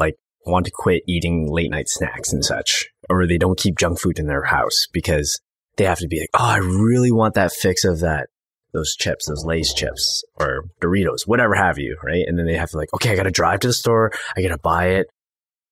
like 0.00 0.16
want 0.46 0.66
to 0.66 0.72
quit 0.74 1.02
eating 1.06 1.48
late 1.50 1.70
night 1.70 1.88
snacks 1.88 2.32
and 2.32 2.44
such, 2.44 2.86
or 3.10 3.26
they 3.26 3.38
don't 3.38 3.58
keep 3.58 3.78
junk 3.78 4.00
food 4.00 4.18
in 4.18 4.26
their 4.26 4.44
house 4.44 4.86
because 4.92 5.40
they 5.76 5.84
have 5.84 5.98
to 5.98 6.08
be 6.08 6.20
like, 6.20 6.30
oh, 6.34 6.44
I 6.44 6.58
really 6.58 7.12
want 7.12 7.34
that 7.34 7.52
fix 7.52 7.84
of 7.84 8.00
that 8.00 8.28
those 8.72 8.94
chips, 8.94 9.26
those 9.26 9.42
Lay's 9.44 9.72
chips 9.72 10.22
or 10.38 10.64
Doritos, 10.82 11.26
whatever 11.26 11.54
have 11.54 11.78
you, 11.78 11.96
right? 12.04 12.24
And 12.26 12.38
then 12.38 12.44
they 12.44 12.56
have 12.56 12.68
to 12.70 12.76
like, 12.76 12.92
okay, 12.92 13.10
I 13.12 13.16
got 13.16 13.22
to 13.22 13.30
drive 13.30 13.60
to 13.60 13.68
the 13.68 13.72
store, 13.72 14.12
I 14.36 14.42
got 14.42 14.48
to 14.48 14.58
buy 14.58 14.88
it, 14.88 15.06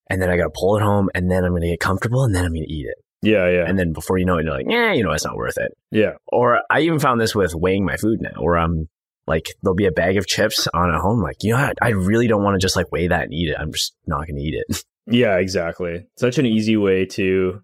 and 0.08 0.22
then 0.22 0.30
I 0.30 0.38
got 0.38 0.44
to 0.44 0.52
pull 0.54 0.76
it 0.78 0.82
home, 0.82 1.10
and 1.14 1.30
then 1.30 1.44
I'm 1.44 1.50
going 1.52 1.62
to 1.62 1.68
get 1.68 1.80
comfortable, 1.80 2.24
and 2.24 2.34
then 2.34 2.46
I'm 2.46 2.52
going 2.52 2.64
to 2.64 2.72
eat 2.72 2.86
it, 2.86 2.96
Yeah, 3.20 3.50
yeah, 3.50 3.64
and 3.68 3.78
then 3.78 3.92
before 3.92 4.16
you 4.16 4.24
know 4.24 4.38
it, 4.38 4.44
you're 4.44 4.54
like, 4.54 4.64
yeah, 4.68 4.94
you 4.94 5.04
know, 5.04 5.12
it's 5.12 5.24
not 5.24 5.36
worth 5.36 5.58
it. 5.58 5.72
yeah. 5.90 6.12
Or 6.28 6.60
I 6.70 6.80
even 6.80 6.98
found 6.98 7.20
this 7.20 7.34
with 7.34 7.54
weighing 7.54 7.84
my 7.84 7.98
food 7.98 8.20
now, 8.22 8.40
where 8.42 8.56
I'm 8.56 8.88
like, 9.26 9.46
there'll 9.62 9.74
be 9.74 9.86
a 9.86 9.92
bag 9.92 10.16
of 10.16 10.26
chips 10.26 10.68
on 10.74 10.94
at 10.94 11.00
home. 11.00 11.22
Like, 11.22 11.36
you 11.42 11.52
know, 11.52 11.60
what? 11.60 11.78
I 11.80 11.90
really 11.90 12.26
don't 12.28 12.42
want 12.42 12.54
to 12.54 12.64
just 12.64 12.76
like 12.76 12.92
weigh 12.92 13.08
that 13.08 13.24
and 13.24 13.34
eat 13.34 13.48
it. 13.50 13.56
I'm 13.58 13.72
just 13.72 13.94
not 14.06 14.26
going 14.26 14.36
to 14.36 14.42
eat 14.42 14.54
it. 14.68 14.84
Yeah, 15.06 15.36
exactly. 15.36 16.06
Such 16.16 16.38
an 16.38 16.46
easy 16.46 16.78
way 16.78 17.04
to 17.04 17.60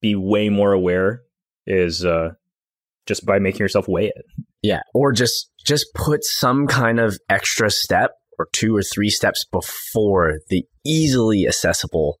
be 0.00 0.14
way 0.14 0.48
more 0.48 0.72
aware 0.72 1.22
is 1.66 2.04
uh, 2.04 2.34
just 3.06 3.26
by 3.26 3.40
making 3.40 3.58
yourself 3.58 3.88
weigh 3.88 4.12
it. 4.14 4.24
yeah. 4.62 4.78
Or 4.94 5.10
just, 5.10 5.50
just 5.66 5.86
put 5.96 6.22
some 6.22 6.68
kind 6.68 7.00
of 7.00 7.18
extra 7.28 7.68
step 7.68 8.12
or 8.38 8.46
two 8.52 8.76
or 8.76 8.82
three 8.84 9.10
steps 9.10 9.44
before 9.50 10.38
the 10.50 10.64
easily 10.86 11.48
accessible 11.48 12.20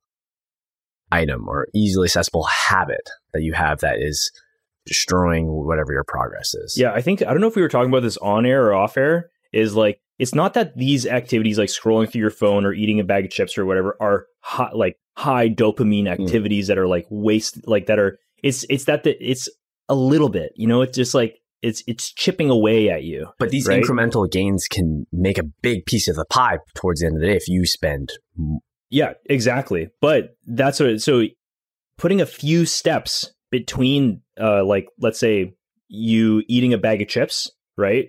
item 1.12 1.48
or 1.48 1.68
easily 1.72 2.06
accessible 2.06 2.42
habit 2.44 3.08
that 3.32 3.42
you 3.42 3.52
have 3.52 3.78
that 3.78 4.00
is 4.00 4.32
destroying 4.86 5.46
whatever 5.46 5.92
your 5.92 6.04
progress 6.04 6.54
is. 6.54 6.76
Yeah, 6.76 6.92
I 6.92 7.00
think 7.00 7.22
I 7.22 7.26
don't 7.26 7.40
know 7.40 7.46
if 7.46 7.56
we 7.56 7.62
were 7.62 7.68
talking 7.68 7.90
about 7.90 8.02
this 8.02 8.16
on 8.18 8.46
air 8.46 8.66
or 8.66 8.74
off 8.74 8.96
air. 8.96 9.30
Is 9.52 9.74
like 9.74 10.00
it's 10.18 10.34
not 10.34 10.54
that 10.54 10.76
these 10.76 11.06
activities 11.06 11.58
like 11.58 11.68
scrolling 11.68 12.10
through 12.10 12.20
your 12.20 12.30
phone 12.30 12.64
or 12.64 12.72
eating 12.72 13.00
a 13.00 13.04
bag 13.04 13.24
of 13.24 13.30
chips 13.30 13.56
or 13.56 13.64
whatever 13.64 13.96
are 14.00 14.26
high, 14.40 14.70
like 14.72 14.96
high 15.16 15.48
dopamine 15.48 16.04
mm. 16.04 16.20
activities 16.20 16.66
that 16.66 16.78
are 16.78 16.88
like 16.88 17.06
waste 17.10 17.66
like 17.66 17.86
that 17.86 17.98
are 17.98 18.18
it's 18.42 18.64
it's 18.68 18.84
that 18.84 19.04
the, 19.04 19.16
it's 19.20 19.48
a 19.88 19.94
little 19.94 20.28
bit 20.28 20.52
you 20.56 20.66
know 20.66 20.82
it's 20.82 20.96
just 20.96 21.14
like 21.14 21.38
it's 21.62 21.82
it's 21.86 22.12
chipping 22.12 22.50
away 22.50 22.90
at 22.90 23.04
you 23.04 23.26
But 23.38 23.50
these 23.50 23.66
Right. 23.66 23.82
incremental 23.82 24.30
gains 24.30 24.66
can 24.68 25.06
make 25.12 25.38
a 25.38 25.44
big 25.62 25.86
piece 25.86 26.08
of 26.08 26.16
the 26.16 26.26
pie 26.26 26.58
towards 26.74 27.00
the 27.00 27.06
end 27.06 27.16
of 27.16 27.22
the 27.22 27.28
day 27.28 27.36
if 27.36 27.48
you 27.48 27.64
spend 27.64 28.10
Yeah, 28.90 29.14
exactly. 29.26 29.88
But 30.00 30.36
that's 30.46 30.78
what. 30.78 31.00
So 31.00 31.24
putting 31.98 32.20
a 32.20 32.26
few 32.26 32.64
steps 32.66 33.32
between, 33.54 34.20
uh, 34.40 34.64
like 34.64 34.88
let's 34.98 35.20
say 35.20 35.54
you 35.86 36.42
eating 36.48 36.74
a 36.74 36.78
bag 36.78 37.00
of 37.00 37.06
chips, 37.06 37.52
right? 37.76 38.08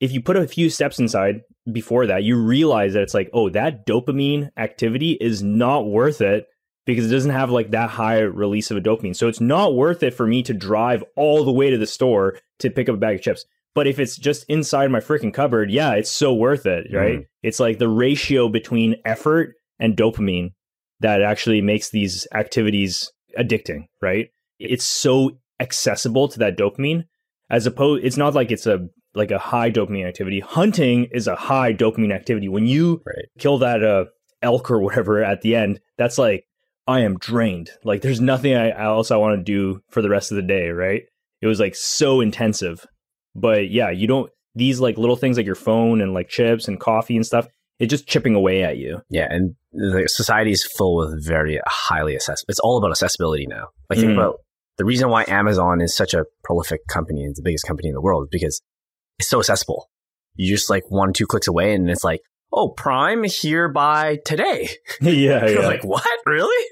If 0.00 0.12
you 0.12 0.20
put 0.20 0.36
a 0.36 0.46
few 0.46 0.68
steps 0.68 0.98
inside 0.98 1.40
before 1.72 2.08
that, 2.08 2.24
you 2.24 2.36
realize 2.36 2.92
that 2.92 3.02
it's 3.02 3.14
like, 3.14 3.30
oh, 3.32 3.48
that 3.48 3.86
dopamine 3.86 4.50
activity 4.58 5.12
is 5.12 5.42
not 5.42 5.86
worth 5.86 6.20
it 6.20 6.46
because 6.84 7.06
it 7.06 7.14
doesn't 7.14 7.30
have 7.30 7.50
like 7.50 7.70
that 7.70 7.88
high 7.88 8.20
release 8.20 8.70
of 8.70 8.76
a 8.76 8.82
dopamine. 8.82 9.16
So 9.16 9.28
it's 9.28 9.40
not 9.40 9.74
worth 9.74 10.02
it 10.02 10.12
for 10.12 10.26
me 10.26 10.42
to 10.42 10.52
drive 10.52 11.02
all 11.16 11.42
the 11.42 11.52
way 11.52 11.70
to 11.70 11.78
the 11.78 11.86
store 11.86 12.38
to 12.58 12.68
pick 12.68 12.90
up 12.90 12.96
a 12.96 12.98
bag 12.98 13.16
of 13.16 13.22
chips. 13.22 13.46
But 13.74 13.86
if 13.86 13.98
it's 13.98 14.18
just 14.18 14.44
inside 14.50 14.90
my 14.90 15.00
freaking 15.00 15.32
cupboard, 15.32 15.70
yeah, 15.70 15.92
it's 15.94 16.10
so 16.10 16.34
worth 16.34 16.66
it, 16.66 16.88
right? 16.92 17.26
It's 17.42 17.60
like 17.60 17.78
the 17.78 17.88
ratio 17.88 18.50
between 18.50 18.96
effort 19.06 19.54
and 19.78 19.96
dopamine 19.96 20.52
that 21.00 21.22
actually 21.22 21.62
makes 21.62 21.88
these 21.88 22.26
activities 22.34 23.10
addicting, 23.38 23.86
right? 24.02 24.28
It's 24.58 24.84
so 24.86 25.38
accessible 25.60 26.28
to 26.28 26.38
that 26.40 26.56
dopamine 26.58 27.04
as 27.50 27.66
opposed 27.66 28.04
it's 28.04 28.16
not 28.16 28.34
like 28.34 28.50
it's 28.50 28.66
a 28.66 28.88
like 29.14 29.30
a 29.30 29.38
high 29.38 29.70
dopamine 29.70 30.06
activity. 30.06 30.40
Hunting 30.40 31.08
is 31.12 31.26
a 31.26 31.34
high 31.36 31.72
dopamine 31.72 32.12
activity. 32.12 32.48
When 32.48 32.66
you 32.66 33.02
Right. 33.06 33.26
kill 33.38 33.58
that 33.58 33.82
uh, 33.82 34.04
elk 34.42 34.70
or 34.70 34.80
whatever 34.80 35.22
at 35.24 35.40
the 35.40 35.56
end, 35.56 35.80
that's 35.96 36.18
like 36.18 36.44
I 36.86 37.00
am 37.00 37.16
drained. 37.18 37.70
Like 37.84 38.02
there's 38.02 38.20
nothing 38.20 38.54
I, 38.54 38.70
else 38.78 39.10
I 39.10 39.16
want 39.16 39.38
to 39.38 39.42
do 39.42 39.80
for 39.88 40.02
the 40.02 40.10
rest 40.10 40.30
of 40.32 40.36
the 40.36 40.42
day, 40.42 40.68
right? 40.70 41.02
It 41.40 41.46
was 41.46 41.58
like 41.60 41.74
so 41.74 42.20
intensive. 42.20 42.86
But 43.34 43.70
yeah, 43.70 43.90
you 43.90 44.06
don't 44.06 44.30
these 44.54 44.80
like 44.80 44.96
little 44.98 45.16
things 45.16 45.36
like 45.36 45.46
your 45.46 45.54
phone 45.54 46.00
and 46.00 46.14
like 46.14 46.28
chips 46.28 46.68
and 46.68 46.78
coffee 46.80 47.16
and 47.16 47.24
stuff, 47.26 47.46
it's 47.78 47.90
just 47.90 48.06
chipping 48.06 48.34
away 48.34 48.62
at 48.62 48.76
you. 48.78 49.00
Yeah, 49.10 49.26
and 49.30 49.54
the 49.72 50.08
society 50.08 50.50
is 50.52 50.64
full 50.64 50.96
with 50.96 51.24
very 51.26 51.60
highly 51.66 52.14
accessible. 52.14 52.46
It's 52.50 52.60
all 52.60 52.78
about 52.78 52.90
accessibility 52.90 53.46
now. 53.46 53.68
Like 53.90 53.98
think 53.98 54.10
Mhm. 54.12 54.14
about 54.18 54.36
the 54.78 54.84
reason 54.84 55.08
why 55.08 55.24
Amazon 55.28 55.80
is 55.80 55.96
such 55.96 56.14
a 56.14 56.24
prolific 56.44 56.86
company 56.86 57.24
and 57.24 57.34
the 57.34 57.42
biggest 57.42 57.66
company 57.66 57.88
in 57.88 57.94
the 57.94 58.00
world 58.00 58.24
is 58.24 58.28
because 58.30 58.62
it's 59.18 59.28
so 59.28 59.38
accessible. 59.38 59.88
You 60.34 60.54
just 60.54 60.68
like 60.70 60.84
one 60.90 61.12
two 61.12 61.26
clicks 61.26 61.48
away, 61.48 61.74
and 61.74 61.88
it's 61.88 62.04
like, 62.04 62.20
oh, 62.52 62.68
Prime 62.68 63.24
here 63.24 63.68
by 63.68 64.18
today. 64.24 64.68
yeah, 65.00 65.46
You're 65.46 65.60
yeah. 65.62 65.66
like, 65.66 65.84
what? 65.84 66.06
Really? 66.26 66.66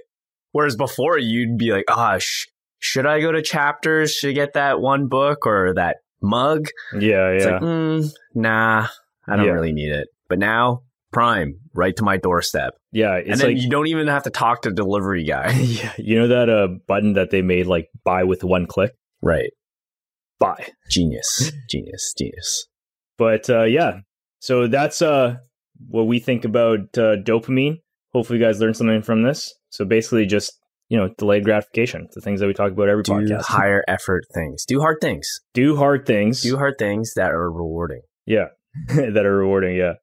Whereas 0.52 0.76
before, 0.76 1.18
you'd 1.18 1.56
be 1.58 1.72
like, 1.72 1.86
ah, 1.88 2.18
sh- 2.18 2.46
should 2.78 3.06
I 3.06 3.20
go 3.20 3.32
to 3.32 3.42
Chapters? 3.42 4.12
Should 4.14 4.30
I 4.30 4.32
get 4.34 4.52
that 4.52 4.80
one 4.80 5.08
book 5.08 5.46
or 5.46 5.72
that 5.74 5.96
mug? 6.22 6.68
yeah, 6.92 7.28
It's 7.30 7.44
yeah. 7.46 7.52
like, 7.52 7.62
mm, 7.62 8.10
nah, 8.34 8.86
I 9.26 9.36
don't 9.36 9.46
Yeah. 9.46 9.52
really 9.52 9.72
need 9.72 9.90
it. 9.90 10.08
But 10.28 10.38
now, 10.38 10.82
Prime, 11.14 11.60
right 11.74 11.96
to 11.96 12.02
my 12.02 12.16
doorstep. 12.16 12.74
yeah, 12.92 13.14
and 13.16 13.40
then 13.40 13.54
like 13.54 13.62
you 13.62 13.70
don't 13.70 13.86
even 13.86 14.08
have 14.08 14.24
to 14.24 14.30
talk 14.30 14.62
to 14.62 14.70
delivery 14.70 15.24
guy. 15.24 15.52
yeah, 15.60 15.92
you 15.96 16.18
know 16.18 16.28
that 16.28 16.50
uh 16.50 16.68
button 16.86 17.14
that 17.14 17.30
they 17.30 17.40
made 17.40 17.66
like 17.66 17.88
buy 18.04 18.24
with 18.24 18.44
one 18.44 18.66
click? 18.66 18.92
right. 19.22 19.50
Buy. 20.40 20.68
Genius. 20.90 21.52
Genius. 21.70 22.12
Genius. 22.18 22.66
But 23.16 23.48
uh 23.48 23.62
yeah. 23.62 24.00
So 24.40 24.66
that's 24.66 25.00
uh 25.00 25.36
what 25.88 26.08
we 26.08 26.18
think 26.18 26.44
about 26.44 26.80
uh, 26.98 27.16
dopamine. 27.22 27.78
Hopefully 28.12 28.38
you 28.38 28.44
guys 28.44 28.60
learned 28.60 28.76
something 28.76 29.02
from 29.02 29.22
this. 29.22 29.54
So 29.70 29.84
basically 29.84 30.26
just, 30.26 30.52
you 30.88 30.98
know, 30.98 31.08
delayed 31.18 31.44
gratification, 31.44 32.08
the 32.14 32.20
things 32.20 32.40
that 32.40 32.46
we 32.46 32.52
talk 32.52 32.72
about 32.72 32.88
every 32.88 33.02
Do 33.04 33.12
podcast. 33.12 33.42
higher 33.46 33.84
effort 33.88 34.24
things. 34.34 34.64
Do 34.66 34.80
hard 34.80 34.98
things. 35.00 35.40
Do 35.52 35.76
hard 35.76 36.06
things. 36.06 36.42
Do 36.42 36.56
hard 36.56 36.74
things 36.78 37.14
that 37.14 37.30
are 37.30 37.50
rewarding. 37.50 38.02
yeah. 38.26 38.46
that 38.88 39.24
are 39.24 39.36
rewarding, 39.36 39.76
yeah. 39.76 39.94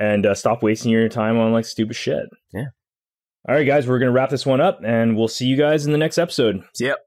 And 0.00 0.26
uh, 0.26 0.34
stop 0.34 0.62
wasting 0.62 0.92
your 0.92 1.08
time 1.08 1.38
on 1.38 1.52
like 1.52 1.64
stupid 1.64 1.96
shit. 1.96 2.28
Yeah. 2.52 2.66
All 3.48 3.54
right, 3.54 3.66
guys, 3.66 3.86
we're 3.86 3.98
going 3.98 4.08
to 4.08 4.12
wrap 4.12 4.30
this 4.30 4.46
one 4.46 4.60
up 4.60 4.80
and 4.84 5.16
we'll 5.16 5.28
see 5.28 5.46
you 5.46 5.56
guys 5.56 5.86
in 5.86 5.92
the 5.92 5.98
next 5.98 6.18
episode. 6.18 6.62
Yep. 6.78 6.98